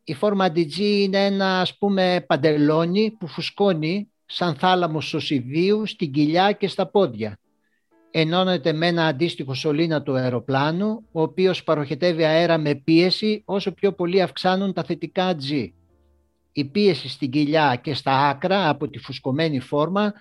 Η 0.04 0.14
φόρμα 0.14 0.44
αντι-G 0.44 0.78
είναι 0.78 1.26
ένα 1.26 1.60
ας 1.60 1.78
πούμε 1.78 2.24
παντελόνι 2.28 3.10
που 3.10 3.26
φουσκώνει 3.26 4.11
σαν 4.34 4.54
θάλαμος 4.54 5.06
σωσιδίου 5.06 5.86
στην 5.86 6.12
κοιλιά 6.12 6.52
και 6.52 6.68
στα 6.68 6.86
πόδια. 6.86 7.38
Ενώνεται 8.10 8.72
με 8.72 8.86
ένα 8.86 9.06
αντίστοιχο 9.06 9.54
σωλήνα 9.54 10.02
του 10.02 10.14
αεροπλάνου, 10.14 11.04
ο 11.12 11.22
οποίος 11.22 11.64
παροχετεύει 11.64 12.24
αέρα 12.24 12.58
με 12.58 12.74
πίεση 12.74 13.42
όσο 13.44 13.72
πιο 13.72 13.92
πολύ 13.92 14.22
αυξάνουν 14.22 14.72
τα 14.72 14.84
θετικά 14.84 15.36
G. 15.48 15.68
Η 16.52 16.64
πίεση 16.64 17.08
στην 17.08 17.30
κοιλιά 17.30 17.80
και 17.82 17.94
στα 17.94 18.28
άκρα 18.28 18.68
από 18.68 18.88
τη 18.88 18.98
φουσκωμένη 18.98 19.60
φόρμα 19.60 20.12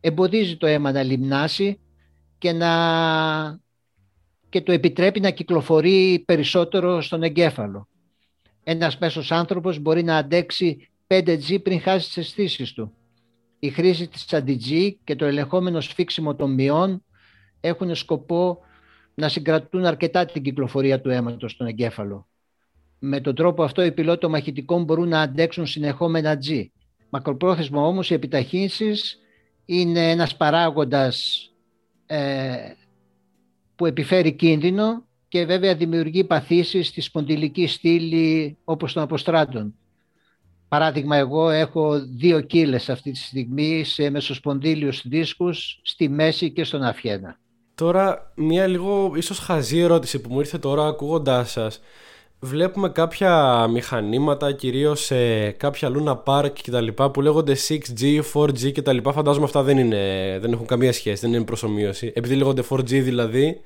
εμποδίζει 0.00 0.56
το 0.56 0.66
αίμα 0.66 0.92
να 0.92 1.02
λιμνάσει 1.02 1.80
και, 2.38 2.52
να... 2.52 2.70
και 4.48 4.60
το 4.60 4.72
επιτρέπει 4.72 5.20
να 5.20 5.30
κυκλοφορεί 5.30 6.22
περισσότερο 6.26 7.00
στον 7.00 7.22
εγκέφαλο. 7.22 7.88
ένας 8.64 8.98
μέσος 8.98 9.32
άνθρωπος 9.32 9.78
μπορεί 9.78 10.02
να 10.02 10.16
αντέξει 10.16 10.88
5G 11.06 11.62
πριν 11.62 11.80
χάσει 11.80 12.06
τις 12.06 12.16
αισθήσεις 12.16 12.72
του. 12.72 12.92
Η 13.64 13.70
χρήση 13.70 14.08
της 14.08 14.32
αντι 14.32 15.00
και 15.04 15.16
το 15.16 15.24
ελεγχόμενο 15.24 15.80
σφίξιμο 15.80 16.34
των 16.34 16.54
μειών 16.54 17.04
έχουν 17.60 17.94
σκοπό 17.94 18.58
να 19.14 19.28
συγκρατούν 19.28 19.84
αρκετά 19.84 20.24
την 20.24 20.42
κυκλοφορία 20.42 21.00
του 21.00 21.10
αίματος 21.10 21.52
στον 21.52 21.66
εγκέφαλο. 21.66 22.28
Με 22.98 23.20
τον 23.20 23.34
τρόπο 23.34 23.62
αυτό 23.62 23.84
οι 23.84 23.92
πιλότοι 23.92 24.26
μαχητικών 24.26 24.84
μπορούν 24.84 25.08
να 25.08 25.20
αντέξουν 25.20 25.66
συνεχόμενα 25.66 26.38
G. 26.46 26.66
Μακροπρόθεσμα 27.10 27.86
όμως 27.86 28.10
οι 28.10 28.14
επιταχύνσεις 28.14 29.18
είναι 29.64 30.10
ένας 30.10 30.36
παράγοντας 30.36 31.48
ε, 32.06 32.56
που 33.76 33.86
επιφέρει 33.86 34.32
κίνδυνο 34.32 35.04
και 35.28 35.44
βέβαια 35.44 35.74
δημιουργεί 35.74 36.24
παθήσεις 36.24 36.88
στη 36.88 37.00
σπονδυλική 37.00 37.66
στήλη 37.66 38.56
όπως 38.64 38.92
των 38.92 39.02
αποστράτων. 39.02 39.74
Παράδειγμα, 40.74 41.16
εγώ 41.16 41.50
έχω 41.50 42.00
δύο 42.16 42.40
κύλες 42.40 42.88
αυτή 42.88 43.10
τη 43.10 43.18
στιγμή 43.18 43.84
σε 43.84 44.10
μεσοσπονδύλιους 44.10 45.02
δίσκους 45.08 45.80
στη 45.82 46.08
μέση 46.08 46.50
και 46.50 46.64
στον 46.64 46.82
αφιένα. 46.82 47.38
Τώρα, 47.74 48.32
μια 48.34 48.66
λίγο 48.66 49.12
ίσως 49.16 49.38
χαζή 49.38 49.78
ερώτηση 49.78 50.20
που 50.20 50.32
μου 50.32 50.38
ήρθε 50.38 50.58
τώρα 50.58 50.86
ακούγοντάς 50.86 51.50
σας. 51.50 51.80
Βλέπουμε 52.40 52.88
κάποια 52.88 53.66
μηχανήματα, 53.68 54.52
κυρίως 54.52 55.04
σε 55.04 55.50
κάποια 55.50 55.90
Luna 55.94 56.22
Park 56.24 56.50
και 56.62 56.70
τα 56.70 56.80
λοιπά, 56.80 57.10
που 57.10 57.20
λέγονται 57.20 57.56
6G, 57.68 58.20
4G 58.32 58.72
και 58.72 58.82
τα 58.82 58.92
λοιπά. 58.92 59.12
Φαντάζομαι 59.12 59.44
αυτά 59.44 59.62
δεν, 59.62 59.78
είναι, 59.78 60.38
δεν 60.40 60.52
έχουν 60.52 60.66
καμία 60.66 60.92
σχέση, 60.92 61.20
δεν 61.20 61.34
είναι 61.34 61.44
προσωμείωση. 61.44 62.12
Επειδή 62.14 62.34
λέγονται 62.34 62.62
4G 62.70 62.84
δηλαδή, 62.84 63.60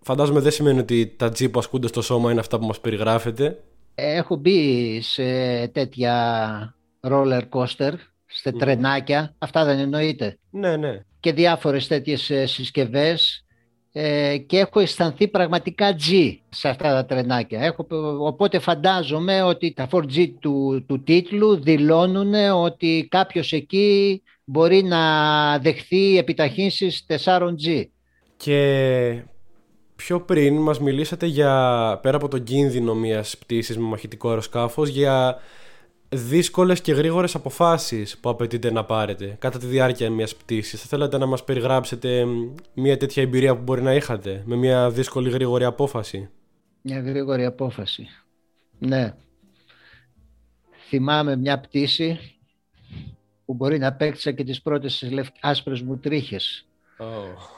φαντάζομαι 0.00 0.40
δεν 0.40 0.52
σημαίνει 0.52 0.78
ότι 0.78 1.14
τα 1.16 1.26
G 1.26 1.50
που 1.50 1.58
ασκούνται 1.58 1.86
στο 1.86 2.02
σώμα 2.02 2.30
είναι 2.30 2.40
αυτά 2.40 2.58
που 2.58 2.66
μας 2.66 2.80
περιγράφετε. 2.80 3.58
Έχω 4.00 4.36
μπει 4.36 5.00
σε 5.02 5.24
τέτοια 5.68 6.74
roller 7.00 7.42
coaster, 7.50 7.92
σε 8.26 8.52
τρενάκια. 8.52 9.34
Αυτά 9.38 9.64
δεν 9.64 9.78
εννοείται. 9.78 10.38
Ναι, 10.50 10.76
ναι. 10.76 11.00
Και 11.20 11.32
διάφορες 11.32 11.86
τέτοιες 11.86 12.30
ε, 12.30 12.46
συσκευές 12.46 13.44
ε, 13.92 14.38
και 14.38 14.58
έχω 14.58 14.80
αισθανθεί 14.80 15.28
πραγματικά 15.28 15.96
G 15.96 16.36
σε 16.48 16.68
αυτά 16.68 16.88
τα 16.88 17.04
τρενάκια. 17.04 17.60
Έχω, 17.60 17.86
οπότε 18.20 18.58
φαντάζομαι 18.58 19.42
ότι 19.42 19.72
τα 19.72 19.88
4G 19.90 20.32
του, 20.40 20.84
του 20.88 21.02
τίτλου 21.02 21.60
δηλώνουν 21.60 22.34
ότι 22.34 23.06
κάποιος 23.10 23.52
εκεί 23.52 24.22
μπορεί 24.44 24.82
να 24.82 25.58
δεχθεί 25.58 26.18
επιταχύνσεις 26.18 27.06
4G. 27.24 27.84
Και 28.36 29.22
πιο 29.98 30.20
πριν 30.20 30.56
μας 30.56 30.80
μιλήσατε 30.80 31.26
για, 31.26 31.98
πέρα 32.02 32.16
από 32.16 32.28
τον 32.28 32.42
κίνδυνο 32.42 32.94
μιας 32.94 33.38
πτήσης 33.38 33.76
με 33.76 33.82
μαχητικό 33.84 34.28
αεροσκάφος, 34.28 34.88
για 34.88 35.38
δύσκολες 36.08 36.80
και 36.80 36.92
γρήγορες 36.92 37.34
αποφάσεις 37.34 38.18
που 38.18 38.28
απαιτείται 38.28 38.70
να 38.72 38.84
πάρετε 38.84 39.36
κατά 39.38 39.58
τη 39.58 39.66
διάρκεια 39.66 40.10
μιας 40.10 40.36
πτήσης. 40.36 40.80
Θα 40.80 40.86
θέλατε 40.86 41.18
να 41.18 41.26
μας 41.26 41.44
περιγράψετε 41.44 42.24
μια 42.74 42.96
τέτοια 42.96 43.22
εμπειρία 43.22 43.56
που 43.56 43.62
μπορεί 43.62 43.82
να 43.82 43.94
είχατε 43.94 44.42
με 44.46 44.56
μια 44.56 44.90
δύσκολη 44.90 45.30
γρήγορη 45.30 45.64
απόφαση; 45.64 46.28
Μια 46.82 47.00
γρήγορη 47.00 47.44
απόφαση. 47.44 48.06
Ναι. 48.78 49.14
Θυμάμαι 50.88 51.36
μια 51.36 51.60
πτήση 51.60 52.18
που 53.44 53.54
μπορεί 53.54 53.78
να 53.78 53.88
απέκτησα 53.88 54.32
και 54.32 54.44
τις 54.44 54.62
πρώτες 54.62 55.04
άσπρες 55.40 55.82
μου 55.82 55.98
τρίχες. 55.98 56.66
Oh 56.98 57.57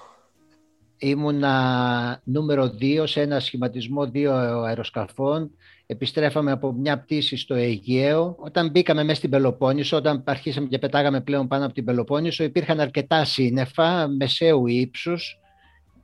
ήμουνα 1.01 2.21
νούμερο 2.25 2.75
2 2.81 3.03
σε 3.05 3.21
ένα 3.21 3.41
σχηματισμό 3.41 4.07
δύο 4.07 4.33
αεροσκαφών. 4.65 5.51
Επιστρέφαμε 5.87 6.51
από 6.51 6.73
μια 6.73 6.99
πτήση 6.99 7.37
στο 7.37 7.55
Αιγαίο. 7.55 8.37
Όταν 8.39 8.71
μπήκαμε 8.71 9.05
μέσα 9.05 9.17
στην 9.17 9.31
Πελοπόννησο, 9.31 9.97
όταν 9.97 10.23
αρχίσαμε 10.27 10.67
και 10.67 10.79
πετάγαμε 10.79 11.21
πλέον 11.21 11.49
πάνω 11.49 11.65
από 11.65 11.75
την 11.75 11.85
Πελοπόννησο, 11.85 12.45
υπήρχαν 12.45 12.81
αρκετά 12.81 13.25
σύννεφα 13.25 14.09
μεσαίου 14.09 14.67
ύψους 14.67 15.39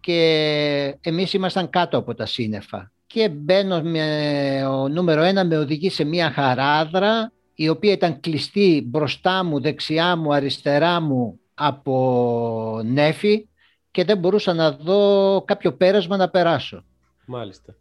και 0.00 0.98
εμείς 1.00 1.32
ήμασταν 1.32 1.70
κάτω 1.70 1.98
από 1.98 2.14
τα 2.14 2.26
σύννεφα. 2.26 2.92
Και 3.06 3.28
μπαίνω 3.28 3.82
με, 3.82 4.66
ο 4.66 4.88
νούμερο 4.88 5.22
ένα 5.22 5.44
με 5.44 5.58
οδηγεί 5.58 5.90
σε 5.90 6.04
μια 6.04 6.30
χαράδρα 6.30 7.32
η 7.54 7.68
οποία 7.68 7.92
ήταν 7.92 8.20
κλειστή 8.20 8.86
μπροστά 8.86 9.44
μου, 9.44 9.60
δεξιά 9.60 10.16
μου, 10.16 10.34
αριστερά 10.34 11.00
μου 11.00 11.40
από 11.54 12.80
νέφη 12.84 13.48
και 13.96 14.04
δεν 14.04 14.18
μπορούσα 14.18 14.54
να 14.54 14.70
δω 14.70 15.42
κάποιο 15.46 15.72
πέρασμα 15.72 16.16
να 16.16 16.28
περάσω. 16.28 16.84
Μάλιστα. 17.26 17.74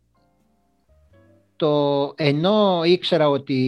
Το, 1.55 2.13
ενώ 2.15 2.81
ήξερα 2.83 3.29
ότι 3.29 3.59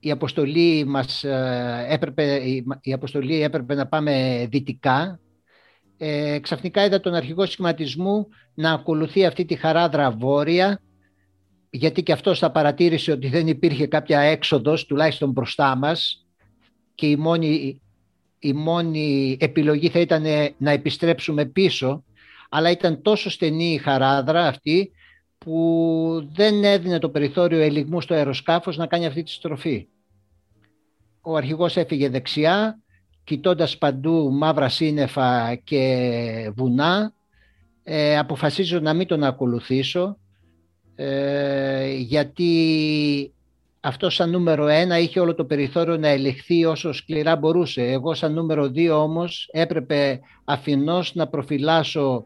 η 0.00 0.10
αποστολή, 0.10 0.84
μας 0.84 1.24
ε, 1.24 1.86
έπρεπε, 1.88 2.40
η 2.80 2.92
αποστολή 2.92 3.42
έπρεπε 3.42 3.74
να 3.74 3.86
πάμε 3.86 4.46
δυτικά, 4.50 5.20
ε, 5.96 6.38
ξαφνικά 6.38 6.84
είδα 6.84 7.00
τον 7.00 7.14
αρχηγό 7.14 7.46
σχηματισμού 7.46 8.28
να 8.54 8.72
ακολουθεί 8.72 9.26
αυτή 9.26 9.44
τη 9.44 9.54
χαράδρα 9.54 10.10
βόρεια, 10.10 10.80
γιατί 11.70 12.02
και 12.02 12.12
αυτός 12.12 12.38
θα 12.38 12.50
παρατήρησε 12.50 13.12
ότι 13.12 13.28
δεν 13.28 13.46
υπήρχε 13.46 13.86
κάποια 13.86 14.20
έξοδος, 14.20 14.86
τουλάχιστον 14.86 15.30
μπροστά 15.30 15.76
μας, 15.76 16.26
και 16.94 17.06
η 17.06 17.16
μόνη 17.16 17.80
η 18.40 18.52
μόνη 18.52 19.36
επιλογή 19.40 19.88
θα 19.88 19.98
ήταν 19.98 20.24
να 20.56 20.70
επιστρέψουμε 20.70 21.44
πίσω, 21.44 22.04
αλλά 22.48 22.70
ήταν 22.70 23.02
τόσο 23.02 23.30
στενή 23.30 23.72
η 23.72 23.78
χαράδρα 23.78 24.46
αυτή 24.46 24.90
που 25.38 26.28
δεν 26.32 26.64
έδινε 26.64 26.98
το 26.98 27.08
περιθώριο 27.08 27.60
ελιγμού 27.60 28.00
στο 28.00 28.14
αεροσκάφος 28.14 28.76
να 28.76 28.86
κάνει 28.86 29.06
αυτή 29.06 29.22
τη 29.22 29.30
στροφή. 29.30 29.88
Ο 31.20 31.36
αρχηγός 31.36 31.76
έφυγε 31.76 32.08
δεξιά, 32.08 32.78
κοιτώντας 33.24 33.78
παντού 33.78 34.30
μαύρα 34.32 34.68
σύννεφα 34.68 35.54
και 35.54 36.52
βουνά, 36.56 37.12
ε, 37.82 38.18
αποφασίζω 38.18 38.80
να 38.80 38.94
μην 38.94 39.06
τον 39.06 39.24
ακολουθήσω, 39.24 40.18
ε, 40.94 41.92
γιατί 41.96 42.54
αυτό 43.80 44.10
σαν 44.10 44.30
νούμερο 44.30 44.66
ένα 44.66 44.98
είχε 44.98 45.20
όλο 45.20 45.34
το 45.34 45.44
περιθώριο 45.44 45.96
να 45.96 46.08
ελιχθεί 46.08 46.64
όσο 46.64 46.92
σκληρά 46.92 47.36
μπορούσε. 47.36 47.82
Εγώ 47.82 48.14
σαν 48.14 48.32
νούμερο 48.32 48.68
δύο 48.68 49.02
όμως 49.02 49.48
έπρεπε 49.52 50.20
αφινώς 50.44 51.14
να 51.14 51.26
προφυλάσω 51.26 52.24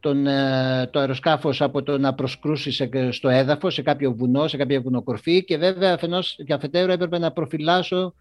τον, 0.00 0.26
ε, 0.26 0.88
το 0.92 0.98
αεροσκάφος 0.98 1.62
από 1.62 1.82
το 1.82 1.98
να 1.98 2.14
προσκρούσει 2.14 2.88
στο 3.10 3.28
έδαφος, 3.28 3.74
σε 3.74 3.82
κάποιο 3.82 4.14
βουνό, 4.14 4.48
σε 4.48 4.56
κάποια 4.56 4.80
βουνοκορφή 4.80 5.44
και 5.44 5.56
βέβαια 5.56 5.94
αφενός 5.94 6.38
και 6.46 6.52
αφετέρου 6.52 6.92
έπρεπε 6.92 7.18
να 7.18 7.32
προφυλάσω 7.32 8.14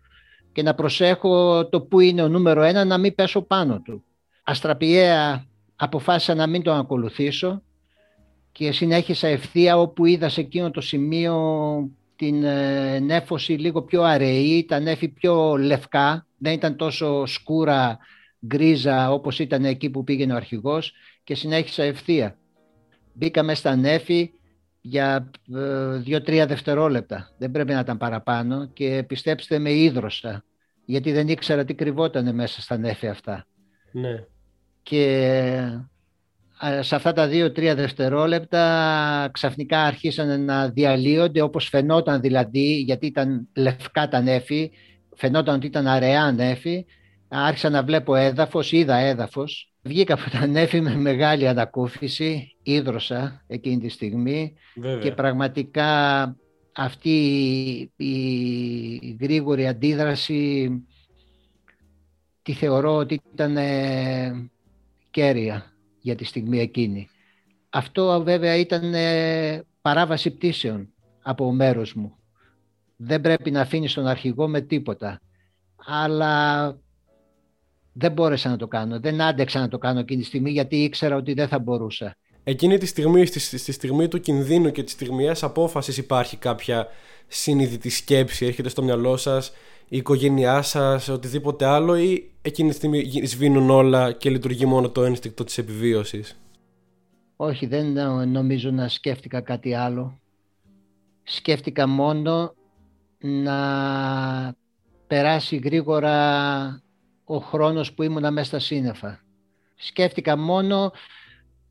και 0.52 0.64
να 0.64 0.74
προσέχω 0.74 1.66
το 1.68 1.82
που 1.82 2.00
είναι 2.00 2.22
ο 2.22 2.28
νούμερο 2.28 2.62
ένα 2.62 2.86
να 2.86 2.98
μην 2.98 3.16
πέσω 3.16 3.42
πάνω 3.42 3.82
του. 3.86 4.04
Αστραπιαία 4.44 5.46
αποφάσισα 5.76 6.36
να 6.36 6.48
μην 6.48 6.64
τον 6.64 6.78
ακολουθήσω 6.78 7.62
και 8.52 8.72
συνέχισα 8.72 9.28
ευθεία 9.28 9.78
όπου 9.78 10.06
είδα 10.06 10.30
σε 10.30 10.42
εκείνο 10.42 10.72
το 10.72 10.82
σημείο 10.82 11.36
την 12.24 12.44
ε, 12.44 13.00
νέφωση 13.00 13.52
λίγο 13.52 13.82
πιο 13.82 14.02
αραιή, 14.02 14.66
τα 14.66 14.80
νέφη 14.80 15.08
πιο 15.08 15.58
λευκά, 15.58 16.26
δεν 16.38 16.54
ήταν 16.54 16.76
τόσο 16.76 17.26
σκούρα 17.26 17.98
γκρίζα 18.46 19.12
όπως 19.12 19.40
ήταν 19.40 19.66
εκεί 19.66 19.90
που 19.90 20.04
πήγαινε 20.04 20.34
ο 20.34 20.36
αρχηγός 20.36 20.94
και 21.24 21.36
συνέχισα 21.36 21.84
ευθεία. 21.84 22.38
Μπήκα 23.14 23.56
στα 23.56 23.76
νέφη 23.76 24.32
για 24.82 25.32
ε, 25.56 25.98
δύο-τρία 25.98 26.46
δευτερόλεπτα. 26.46 27.32
Δεν 27.38 27.52
πρέπει 27.52 27.74
να 27.74 27.80
ήταν 27.80 27.98
παραπάνω 27.98 28.66
και 28.74 29.04
πιστέψτε 29.08 29.60
με 29.60 29.74
ίδρωσα 29.74 30.44
γιατί 30.86 31.12
δεν 31.12 31.28
ήξερα 31.28 31.66
τι 31.66 31.74
κρυβόταν 31.74 32.36
μέσα 32.36 32.62
στα 32.62 32.78
νέφη 32.78 33.08
αυτά. 33.08 33.46
Ναι. 33.92 34.26
Και 34.84 35.80
σε 36.80 36.96
αυτά 36.96 37.14
τα 37.14 37.28
δύο-τρία 37.28 37.76
δευτερόλεπτα 37.76 39.30
ξαφνικά 39.32 39.84
άρχισαν 39.84 40.44
να 40.44 40.70
διαλύονται 40.70 41.42
όπως 41.42 41.68
φαινόταν 41.68 42.22
δηλαδή 42.22 42.82
γιατί 42.82 43.06
ήταν 43.06 43.48
λευκά 43.56 44.08
τα 44.08 44.22
νέφη, 44.22 44.72
φαινόταν 45.16 45.56
ότι 45.56 45.66
ήταν 45.66 45.88
αραιά 45.88 46.32
νέφη. 46.32 46.86
Άρχισα 47.28 47.70
να 47.70 47.84
βλέπω 47.84 48.16
έδαφος, 48.16 48.72
είδα 48.72 48.96
έδαφος. 48.96 49.74
Βγήκα 49.82 50.14
από 50.14 50.30
τα 50.30 50.46
νέφη 50.48 50.82
με 50.82 50.96
μεγάλη 50.96 51.48
ανακούφιση, 51.48 52.56
ίδρωσα 52.64 53.44
εκείνη 53.48 53.78
τη 53.78 53.90
στιγμή 53.90 54.54
και 55.02 55.12
πραγματικά 55.12 56.36
αυτή 56.74 57.20
η 57.96 59.18
γρήγορη 59.22 59.68
αντίδραση 59.68 60.70
τη 62.42 62.54
θεωρώ 62.54 62.96
ότι 62.96 63.22
ήταν 63.34 63.58
κέρια 65.12 65.73
για 66.04 66.16
τη 66.16 66.24
στιγμή 66.24 66.60
εκείνη. 66.60 67.10
Αυτό 67.70 68.24
βέβαια 68.24 68.56
ήταν 68.56 68.94
ε, 68.94 69.64
παράβαση 69.82 70.32
πτήσεων 70.32 70.90
από 71.22 71.52
μέρος 71.52 71.94
μου. 71.94 72.16
Δεν 72.96 73.22
πρέπει 73.22 73.52
να 73.52 73.62
αφήνεις 73.62 73.94
τον 73.94 74.08
αρχηγό 74.08 74.48
με 74.48 74.62
τίποτα. 74.62 75.22
Αλλά 75.76 76.78
δεν 77.94 78.12
μπόρεσα 78.12 78.50
να 78.50 78.58
το 78.58 78.68
κάνω. 78.68 79.00
Δεν 79.00 79.22
άντεξα 79.22 79.60
να 79.60 79.68
το 79.68 79.78
κάνω 79.78 80.00
εκείνη 80.00 80.22
τη 80.22 80.28
στιγμή 80.28 80.52
γιατί 80.52 80.76
ήξερα 80.76 81.16
ότι 81.16 81.34
δεν 81.34 81.48
θα 81.48 81.60
μπορούσα. 81.60 82.16
Εκείνη 82.44 82.78
τη 82.78 82.86
στιγμή, 82.86 83.26
στη, 83.26 83.40
στη 83.40 83.72
στιγμή 83.72 84.08
του 84.08 84.20
κινδύνου 84.20 84.72
και 84.72 84.84
της 84.84 84.94
στιγμιαίας 84.94 85.44
απόφασης 85.44 85.98
υπάρχει 85.98 86.38
κάποια 86.38 86.88
συνειδητή 87.28 87.90
σκέψη, 87.90 88.46
έρχεται 88.46 88.70
στο 88.70 88.84
μυαλό 88.84 89.18
σας, 89.18 89.52
η 89.94 89.98
οικογένειά 89.98 90.62
σας, 90.62 91.08
οτιδήποτε 91.08 91.66
άλλο, 91.66 91.98
ή 91.98 92.32
εκείνη 92.42 92.70
τη 92.70 92.76
στιγμή 92.76 93.26
σβήνουν 93.26 93.70
όλα 93.70 94.12
και 94.12 94.30
λειτουργεί 94.30 94.66
μόνο 94.66 94.90
το 94.90 95.04
ένστικτο 95.04 95.44
της 95.44 95.58
επιβίωσης; 95.58 96.40
Όχι, 97.36 97.66
δεν 97.66 97.88
νομίζω 98.30 98.72
να 98.72 98.88
σκέφτηκα 98.88 99.42
κάτι 99.42 99.74
άλλο. 99.74 100.20
Σκέφτηκα 101.24 101.88
μόνο 101.88 102.54
να 103.20 103.58
περάσει 105.08 105.56
γρήγορα 105.56 106.82
ο 107.24 107.38
χρόνος 107.38 107.94
που 107.94 108.04
ήμουνα 108.04 108.32
μέσα 108.32 108.48
στα 108.48 108.60
σύννεφα. 108.60 109.20
Σκέφτηκα 109.76 110.38
μόνο 110.38 110.92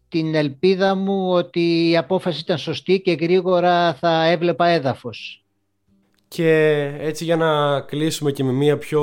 την 0.09 0.35
ελπίδα 0.35 0.95
μου 0.95 1.33
ότι 1.33 1.89
η 1.89 1.97
απόφαση 1.97 2.41
ήταν 2.41 2.59
σωστή 2.59 3.01
και 3.01 3.13
γρήγορα 3.13 3.95
θα 3.95 4.25
έβλεπα 4.25 4.67
έδαφος. 4.67 5.42
Και 6.35 6.83
έτσι 6.99 7.25
για 7.25 7.37
να 7.37 7.81
κλείσουμε 7.81 8.33
και 8.33 8.45
με 8.45 8.53
μια 8.53 8.79
πιο 8.79 9.03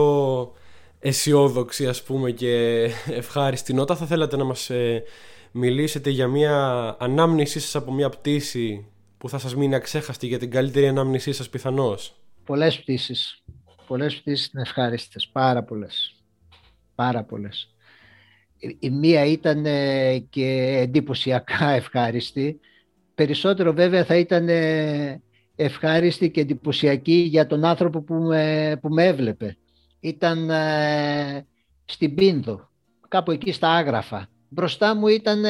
αισιόδοξη 0.99 1.87
ας 1.87 2.03
πούμε 2.03 2.31
και 2.31 2.83
ευχάριστη 3.09 3.73
νότα 3.73 3.95
θα 3.95 4.05
θέλατε 4.05 4.37
να 4.37 4.43
μας 4.43 4.69
ε, 4.69 5.03
μιλήσετε 5.51 6.09
για 6.09 6.27
μια 6.27 6.95
ανάμνησή 6.99 7.59
σας 7.59 7.75
από 7.75 7.93
μια 7.93 8.09
πτήση 8.09 8.85
που 9.17 9.29
θα 9.29 9.37
σας 9.37 9.55
μείνει 9.55 9.75
αξέχαστη 9.75 10.27
για 10.27 10.39
την 10.39 10.51
καλύτερη 10.51 10.87
ανάμνησή 10.87 11.31
σας 11.31 11.49
πιθανώς; 11.49 12.15
Πολλές 12.45 12.79
πτήσεις. 12.79 13.43
Πολλές 13.87 14.15
πτήσεις 14.15 14.51
είναι 14.53 14.61
ευχάριστες. 14.61 15.29
Πάρα 15.31 15.63
πολλές. 15.63 16.15
Πάρα 16.95 17.23
πολλές. 17.23 17.73
Η 18.79 18.89
μία 18.89 19.25
ήταν 19.25 19.65
ε, 19.65 20.17
και 20.17 20.77
εντυπωσιακά 20.81 21.69
ευχάριστη. 21.69 22.59
Περισσότερο 23.15 23.73
βέβαια 23.73 24.05
θα 24.05 24.15
ήταν 24.17 24.47
ευχάριστη 25.63 26.31
και 26.31 26.41
εντυπωσιακή 26.41 27.13
για 27.13 27.47
τον 27.47 27.65
άνθρωπο 27.65 28.01
που 28.01 28.13
με, 28.13 28.77
που 28.81 28.89
με 28.89 29.05
έβλεπε. 29.05 29.57
Ήταν 29.99 30.49
ε, 30.49 31.45
στην 31.85 32.15
Πίνδο, 32.15 32.69
κάπου 33.07 33.31
εκεί 33.31 33.51
στα 33.51 33.69
Άγραφα. 33.69 34.27
Μπροστά 34.49 34.95
μου 34.95 35.07
ήταν 35.07 35.43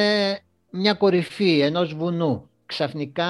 μια 0.70 0.94
κορυφή 0.94 1.58
ενός 1.60 1.94
βουνού. 1.94 2.48
Ξαφνικά 2.66 3.26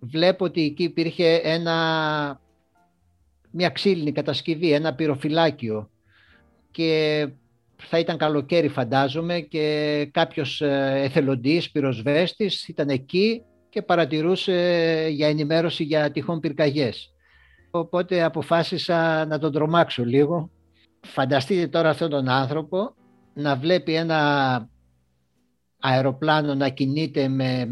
βλέπω 0.00 0.44
ότι 0.44 0.64
εκεί 0.64 0.82
υπήρχε 0.82 1.34
ένα, 1.34 2.40
μια 3.50 3.68
ξύλινη 3.68 4.12
κατασκευή, 4.12 4.72
ένα 4.72 4.94
πυροφυλάκιο 4.94 5.90
και 6.70 7.28
θα 7.76 7.98
ήταν 7.98 8.16
καλοκαίρι 8.16 8.68
φαντάζομαι 8.68 9.40
και 9.40 10.08
κάποιος 10.12 10.60
ε, 10.60 11.00
εθελοντής, 11.04 11.70
πυροσβέστης 11.70 12.68
ήταν 12.68 12.88
εκεί 12.88 13.42
και 13.72 13.82
παρατηρούσε 13.82 15.06
για 15.10 15.28
ενημέρωση 15.28 15.84
για 15.84 16.10
τυχόν 16.10 16.40
πυρκαγιές. 16.40 17.12
Οπότε 17.70 18.22
αποφάσισα 18.22 19.26
να 19.26 19.38
τον 19.38 19.52
τρομάξω 19.52 20.04
λίγο. 20.04 20.50
Φανταστείτε 21.00 21.68
τώρα 21.68 21.88
αυτόν 21.88 22.10
τον 22.10 22.28
άνθρωπο 22.28 22.94
να 23.34 23.56
βλέπει 23.56 23.94
ένα 23.94 24.68
αεροπλάνο 25.80 26.54
να 26.54 26.68
κινείται 26.68 27.28
με 27.28 27.68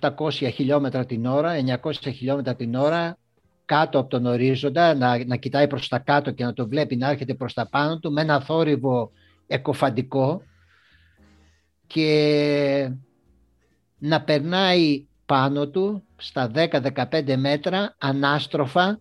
800 0.00 0.30
χιλιόμετρα 0.30 1.06
την 1.06 1.26
ώρα, 1.26 1.78
900 1.82 1.92
χιλιόμετρα 1.92 2.54
την 2.54 2.74
ώρα 2.74 3.18
κάτω 3.64 3.98
από 3.98 4.08
τον 4.08 4.26
ορίζοντα, 4.26 4.94
να, 4.94 5.24
να 5.24 5.36
κοιτάει 5.36 5.66
προς 5.66 5.88
τα 5.88 5.98
κάτω 5.98 6.30
και 6.30 6.44
να 6.44 6.52
το 6.52 6.68
βλέπει 6.68 6.96
να 6.96 7.10
έρχεται 7.10 7.34
προς 7.34 7.54
τα 7.54 7.68
πάνω 7.68 7.98
του 7.98 8.12
με 8.12 8.20
ένα 8.20 8.40
θόρυβο 8.40 9.10
εκοφαντικό 9.46 10.42
και 11.86 12.92
να 13.98 14.22
περνάει 14.22 15.06
πάνω 15.32 15.68
του 15.68 16.02
στα 16.16 16.50
10-15 16.54 17.36
μέτρα 17.36 17.94
ανάστροφα 17.98 19.00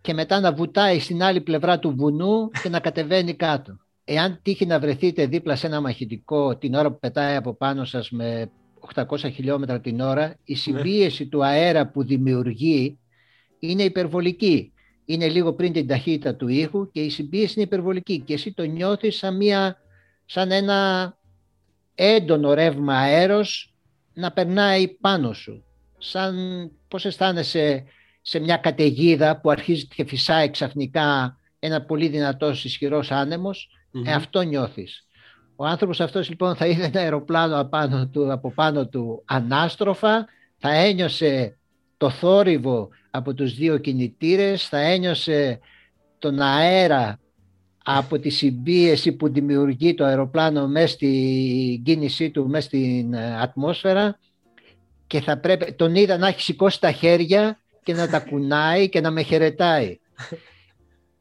και 0.00 0.14
μετά 0.14 0.40
να 0.40 0.52
βουτάει 0.52 0.98
στην 0.98 1.22
άλλη 1.22 1.40
πλευρά 1.40 1.78
του 1.78 1.94
βουνού 1.96 2.50
και 2.62 2.68
να 2.68 2.80
κατεβαίνει 2.80 3.34
κάτω. 3.34 3.76
Εάν 4.04 4.38
τύχει 4.42 4.66
να 4.66 4.78
βρεθείτε 4.78 5.26
δίπλα 5.26 5.56
σε 5.56 5.66
ένα 5.66 5.80
μαχητικό 5.80 6.56
την 6.56 6.74
ώρα 6.74 6.90
που 6.90 6.98
πετάει 6.98 7.36
από 7.36 7.54
πάνω 7.54 7.84
σας 7.84 8.10
με 8.10 8.50
800 8.94 9.04
χιλιόμετρα 9.16 9.80
την 9.80 10.00
ώρα, 10.00 10.36
η 10.44 10.52
ναι. 10.52 10.58
συμπίεση 10.58 11.26
του 11.26 11.44
αέρα 11.44 11.86
που 11.90 12.04
δημιουργεί 12.04 12.98
είναι 13.58 13.82
υπερβολική. 13.82 14.72
Είναι 15.04 15.28
λίγο 15.28 15.52
πριν 15.52 15.72
την 15.72 15.86
ταχύτητα 15.86 16.34
του 16.34 16.48
ήχου 16.48 16.90
και 16.90 17.00
η 17.00 17.10
συμπίεση 17.10 17.52
είναι 17.56 17.64
υπερβολική 17.64 18.20
και 18.20 18.34
εσύ 18.34 18.52
το 18.52 18.62
νιώθεις 18.62 19.16
σαν, 19.16 19.36
μια, 19.36 19.76
σαν 20.24 20.50
ένα 20.50 21.18
έντονο 21.94 22.54
ρεύμα 22.54 22.94
αέρος 22.94 23.75
να 24.16 24.32
περνάει 24.32 24.88
πάνω 24.88 25.32
σου. 25.32 25.64
Σαν 25.98 26.36
πώς 26.88 27.04
αισθάνεσαι 27.04 27.84
σε 28.22 28.38
μια 28.38 28.56
καταιγίδα 28.56 29.40
που 29.40 29.50
αρχίζει 29.50 29.86
και 29.86 30.04
φυσάει 30.04 30.50
ξαφνικά 30.50 31.36
ένα 31.58 31.82
πολύ 31.82 32.08
δυνατός 32.08 32.64
ισχυρός 32.64 33.10
ε, 33.10 34.12
αυτό 34.12 34.42
νιώθεις. 34.42 35.06
Ο 35.56 35.64
άνθρωπος 35.64 36.00
αυτός 36.00 36.28
λοιπόν 36.28 36.56
θα 36.56 36.66
είδε 36.66 36.84
ένα 36.84 37.00
αεροπλάνο 37.00 37.60
απάνω 37.60 38.08
του, 38.08 38.32
από 38.32 38.52
πάνω 38.52 38.86
του 38.86 39.22
ανάστροφα, 39.26 40.26
θα 40.58 40.74
ένιωσε 40.74 41.58
το 41.96 42.10
θόρυβο 42.10 42.88
από 43.10 43.34
τους 43.34 43.54
δύο 43.54 43.78
κινητήρες, 43.78 44.68
θα 44.68 44.78
ένιωσε 44.78 45.58
τον 46.18 46.40
αέρα 46.40 47.20
από 47.88 48.18
τη 48.18 48.30
συμπίεση 48.30 49.12
που 49.12 49.28
δημιουργεί 49.28 49.94
το 49.94 50.04
αεροπλάνο 50.04 50.68
μέσα 50.68 50.86
στην 50.86 51.82
κίνησή 51.82 52.30
του, 52.30 52.48
μέσα 52.48 52.66
στην 52.66 53.14
ε, 53.14 53.40
ατμόσφαιρα 53.40 54.18
και 55.06 55.20
θα 55.20 55.38
πρέπει, 55.38 55.72
τον 55.72 55.94
είδα 55.94 56.18
να 56.18 56.26
έχει 56.26 56.40
σηκώσει 56.40 56.80
τα 56.80 56.92
χέρια 56.92 57.58
και 57.82 57.94
να 57.94 58.08
τα 58.08 58.20
κουνάει 58.20 58.88
και 58.88 59.00
να 59.00 59.10
με 59.10 59.22
χαιρετάει. 59.22 59.98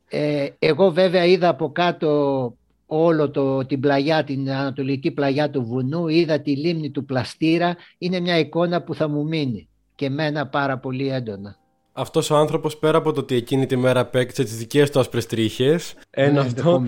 Ε, 0.10 0.48
εγώ 0.60 0.92
βέβαια 0.92 1.26
είδα 1.26 1.50
από 1.50 1.72
κάτω 1.72 2.54
όλο 2.86 3.30
το, 3.30 3.66
την 3.66 3.80
πλαγιά, 3.80 4.24
την 4.24 4.52
ανατολική 4.52 5.12
πλαγιά 5.12 5.50
του 5.50 5.64
βουνού, 5.64 6.08
είδα 6.08 6.40
τη 6.40 6.56
λίμνη 6.56 6.90
του 6.90 7.06
Πλαστήρα, 7.06 7.76
είναι 7.98 8.20
μια 8.20 8.38
εικόνα 8.38 8.82
που 8.82 8.96
θα 8.96 9.08
μου 9.08 9.28
μείνει 9.28 9.68
και 9.96 10.10
μένα 10.10 10.48
πάρα 10.48 10.78
πολύ 10.78 11.10
έντονα. 11.10 11.58
Αυτός 11.98 12.30
ο 12.30 12.36
άνθρωπος 12.36 12.78
πέρα 12.78 12.98
από 12.98 13.12
το 13.12 13.20
ότι 13.20 13.36
εκείνη 13.36 13.66
τη 13.66 13.76
μέρα 13.76 14.00
απέκτησε 14.00 14.44
τις 14.44 14.58
δικές 14.58 14.90
του 14.90 15.00
άσπρες 15.00 15.26
τρίχες. 15.26 15.96
Ένα 16.10 16.42
αυτό. 16.42 16.84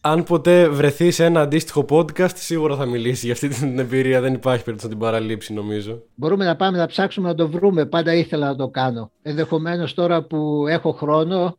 Αν 0.00 0.24
ποτέ 0.24 0.68
βρεθεί 0.68 1.10
σε 1.10 1.24
ένα 1.24 1.40
αντίστοιχο 1.40 1.84
podcast, 1.90 2.34
σίγουρα 2.34 2.76
θα 2.76 2.86
μιλήσει 2.86 3.24
για 3.24 3.34
αυτή 3.34 3.48
την 3.48 3.78
εμπειρία. 3.78 4.20
Δεν 4.20 4.34
υπάρχει 4.34 4.64
περίπτωση 4.64 4.92
να 4.92 4.98
την 4.98 5.06
παραλείψει, 5.06 5.52
νομίζω. 5.52 6.02
Μπορούμε 6.14 6.44
να 6.44 6.56
πάμε 6.56 6.78
να 6.78 6.86
ψάξουμε 6.86 7.28
να 7.28 7.34
το 7.34 7.48
βρούμε. 7.48 7.86
Πάντα 7.86 8.14
ήθελα 8.14 8.46
να 8.46 8.56
το 8.56 8.68
κάνω. 8.68 9.12
Ενδεχομένως 9.22 9.94
τώρα 9.94 10.22
που 10.22 10.66
έχω 10.68 10.92
χρόνο, 10.92 11.58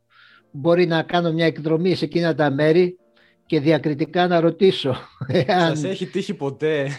μπορεί 0.52 0.86
να 0.86 1.04
κάνω 1.04 1.32
μια 1.32 1.46
εκδρομή 1.46 1.96
σε 1.96 2.06
εκείνα 2.06 2.36
τα 2.36 2.52
μέρη 2.52 2.98
και 3.46 3.60
διακριτικά 3.60 4.28
να 4.28 4.40
ρωτήσω. 4.40 4.96
Σας 5.48 5.84
έχει 5.84 6.06
τύχει 6.06 6.34
ποτέ; 6.34 6.90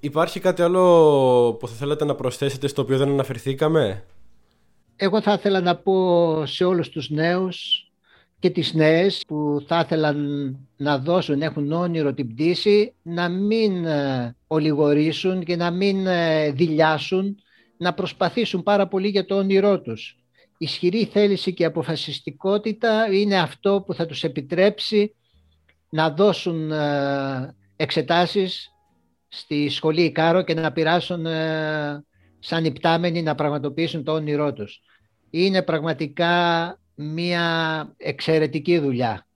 Υπάρχει 0.00 0.40
κάτι 0.40 0.62
άλλο 0.62 1.56
που 1.58 1.68
θα 1.68 1.74
θέλατε 1.74 2.04
να 2.04 2.14
προσθέσετε 2.14 2.68
στο 2.68 2.82
οποίο 2.82 2.98
δεν 2.98 3.08
αναφερθήκαμε; 3.08 4.04
Εγώ 4.96 5.20
θα 5.20 5.32
ήθελα 5.32 5.60
να 5.60 5.76
πω 5.76 6.46
σε 6.46 6.64
όλους 6.64 6.88
τους 6.88 7.10
νέους 7.10 7.88
και 8.38 8.50
τις 8.50 8.74
νέες 8.74 9.22
που 9.26 9.64
θα 9.66 9.80
ήθελαν 9.84 10.58
να 10.76 10.98
δώσουν, 10.98 11.42
έχουν 11.42 11.72
όνειρο 11.72 12.14
την 12.14 12.34
πτήση, 12.34 12.94
να 13.02 13.28
μην 13.28 13.84
ε, 13.84 14.36
ολιγορήσουν 14.46 15.44
και 15.44 15.56
να 15.56 15.70
μην 15.70 16.06
ε, 16.06 16.50
δηλιάσουν, 16.50 17.36
να 17.76 17.94
προσπαθήσουν 17.94 18.62
πάρα 18.62 18.88
πολύ 18.88 19.08
για 19.08 19.24
το 19.24 19.36
όνειρό 19.36 19.80
τους. 19.80 20.16
Ισχυρή 20.58 21.04
θέληση 21.04 21.54
και 21.54 21.64
αποφασιστικότητα 21.64 23.06
είναι 23.12 23.38
αυτό 23.38 23.82
που 23.86 23.94
θα 23.94 24.06
τους 24.06 24.24
επιτρέψει 24.24 25.14
να 25.88 26.10
δώσουν 26.10 26.72
ε, 26.72 27.54
εξετάσεις 27.76 28.72
στη 29.28 29.68
σχολή 29.68 30.02
Ικάρο 30.02 30.42
και 30.42 30.54
να 30.54 30.72
πειράσουν 30.72 31.26
ε, 31.26 32.04
σαν 32.38 32.64
υπτάμενοι 32.64 33.22
να 33.22 33.34
πραγματοποιήσουν 33.34 34.04
το 34.04 34.12
όνειρό 34.12 34.52
τους. 34.52 34.80
Είναι 35.30 35.62
πραγματικά 35.62 36.78
μια 36.94 37.94
εξαιρετική 37.96 38.78
δουλειά. 38.78 39.26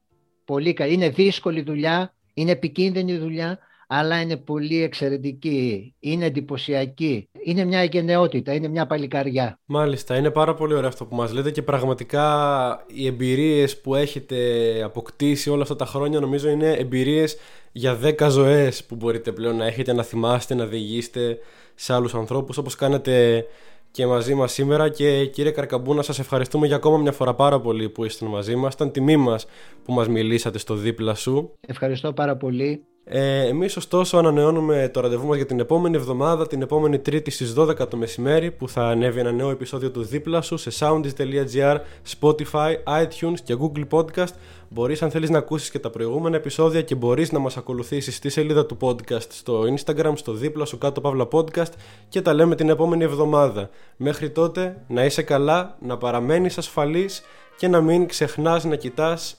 Πολύ 0.44 0.76
Είναι 0.88 1.08
δύσκολη 1.08 1.62
δουλειά, 1.62 2.14
είναι 2.34 2.50
επικίνδυνη 2.50 3.16
δουλειά, 3.16 3.58
αλλά 3.94 4.20
είναι 4.20 4.36
πολύ 4.36 4.82
εξαιρετική, 4.82 5.94
είναι 6.00 6.24
εντυπωσιακή. 6.24 7.28
Είναι 7.44 7.64
μια 7.64 7.84
γενναιότητα, 7.84 8.54
είναι 8.54 8.68
μια 8.68 8.86
παλικαριά. 8.86 9.58
Μάλιστα, 9.64 10.16
είναι 10.16 10.30
πάρα 10.30 10.54
πολύ 10.54 10.74
ωραίο 10.74 10.88
αυτό 10.88 11.04
που 11.04 11.14
μας 11.14 11.32
λέτε 11.32 11.50
και 11.50 11.62
πραγματικά 11.62 12.84
οι 12.86 13.06
εμπειρίες 13.06 13.80
που 13.80 13.94
έχετε 13.94 14.36
αποκτήσει 14.84 15.50
όλα 15.50 15.62
αυτά 15.62 15.76
τα 15.76 15.86
χρόνια 15.86 16.20
νομίζω 16.20 16.48
είναι 16.48 16.72
εμπειρίες 16.72 17.36
για 17.72 17.98
10 18.18 18.28
ζωές 18.30 18.84
που 18.84 18.94
μπορείτε 18.94 19.32
πλέον 19.32 19.56
να 19.56 19.66
έχετε, 19.66 19.92
να 19.92 20.02
θυμάστε, 20.02 20.54
να 20.54 20.66
διηγήσετε 20.66 21.38
σε 21.74 21.92
άλλους 21.92 22.14
ανθρώπους 22.14 22.56
όπως 22.56 22.74
κάνετε 22.74 23.46
και 23.90 24.06
μαζί 24.06 24.34
μας 24.34 24.52
σήμερα 24.52 24.88
και 24.88 25.26
κύριε 25.26 25.50
Καρκαμπούνα 25.50 26.02
σας 26.02 26.18
ευχαριστούμε 26.18 26.66
για 26.66 26.76
ακόμα 26.76 26.98
μια 26.98 27.12
φορά 27.12 27.34
πάρα 27.34 27.60
πολύ 27.60 27.88
που 27.88 28.04
ήσασταν 28.04 28.28
μαζί 28.28 28.56
μας. 28.56 28.74
Ήταν 28.74 28.92
τιμή 28.92 29.16
μας 29.16 29.46
που 29.84 29.92
μας 29.92 30.08
μιλήσατε 30.08 30.58
στο 30.58 30.74
δίπλα 30.74 31.14
σου. 31.14 31.52
Ευχαριστώ 31.60 32.12
πάρα 32.12 32.36
πολύ 32.36 32.86
Ε, 33.04 33.46
Εμείς, 33.46 33.76
ωστόσο, 33.76 34.16
ανανεώνουμε 34.16 34.90
το 34.92 35.00
ραντεβού 35.00 35.26
μας 35.26 35.36
για 35.36 35.46
την 35.46 35.60
επόμενη 35.60 35.96
εβδομάδα, 35.96 36.46
την 36.46 36.62
επόμενη 36.62 36.98
Τρίτη 36.98 37.30
στις 37.30 37.52
12 37.52 37.88
το 37.88 37.96
μεσημέρι, 37.96 38.50
που 38.50 38.68
θα 38.68 38.88
ανέβει 38.88 39.20
ένα 39.20 39.32
νέο 39.32 39.50
επεισόδιο 39.50 39.90
του 39.90 40.02
δίπλα 40.02 40.42
σου 40.42 40.56
σε 40.56 40.70
soundis.gr, 40.78 41.76
Spotify, 42.20 42.74
iTunes 42.84 43.38
και 43.44 43.56
Google 43.60 43.84
Podcast. 43.90 44.32
Μπορείς, 44.68 45.02
αν 45.02 45.10
θέλεις, 45.10 45.30
να 45.30 45.38
ακούσεις 45.38 45.70
και 45.70 45.78
τα 45.78 45.90
προηγούμενα 45.90 46.36
επεισόδια 46.36 46.82
και 46.82 46.94
μπορείς 46.94 47.32
να 47.32 47.38
μας 47.38 47.56
ακολουθήσεις 47.56 48.16
στη 48.16 48.28
σελίδα 48.28 48.66
του 48.66 48.76
podcast 48.80 49.30
στο 49.30 49.62
Instagram, 49.76 50.12
στο 50.14 50.32
δίπλα 50.32 50.64
σου 50.64 50.78
κάτω 50.78 51.00
παύλα 51.00 51.28
podcast 51.32 51.72
και 52.08 52.22
τα 52.22 52.32
λέμε 52.34 52.54
την 52.54 52.68
επόμενη 52.68 53.04
εβδομάδα. 53.04 53.70
Μέχρι 53.96 54.30
τότε, 54.30 54.84
να 54.88 55.04
είσαι 55.04 55.22
καλά, 55.22 55.76
να 55.80 55.98
παραμένεις 55.98 56.58
ασφαλής 56.58 57.22
και 57.56 57.68
να 57.68 57.80
μην 57.80 58.06
ξεχνάς 58.06 58.64
να 58.64 58.76
κοιτάς 58.76 59.36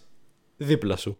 δίπλα 0.57 0.95
σου. 0.97 1.17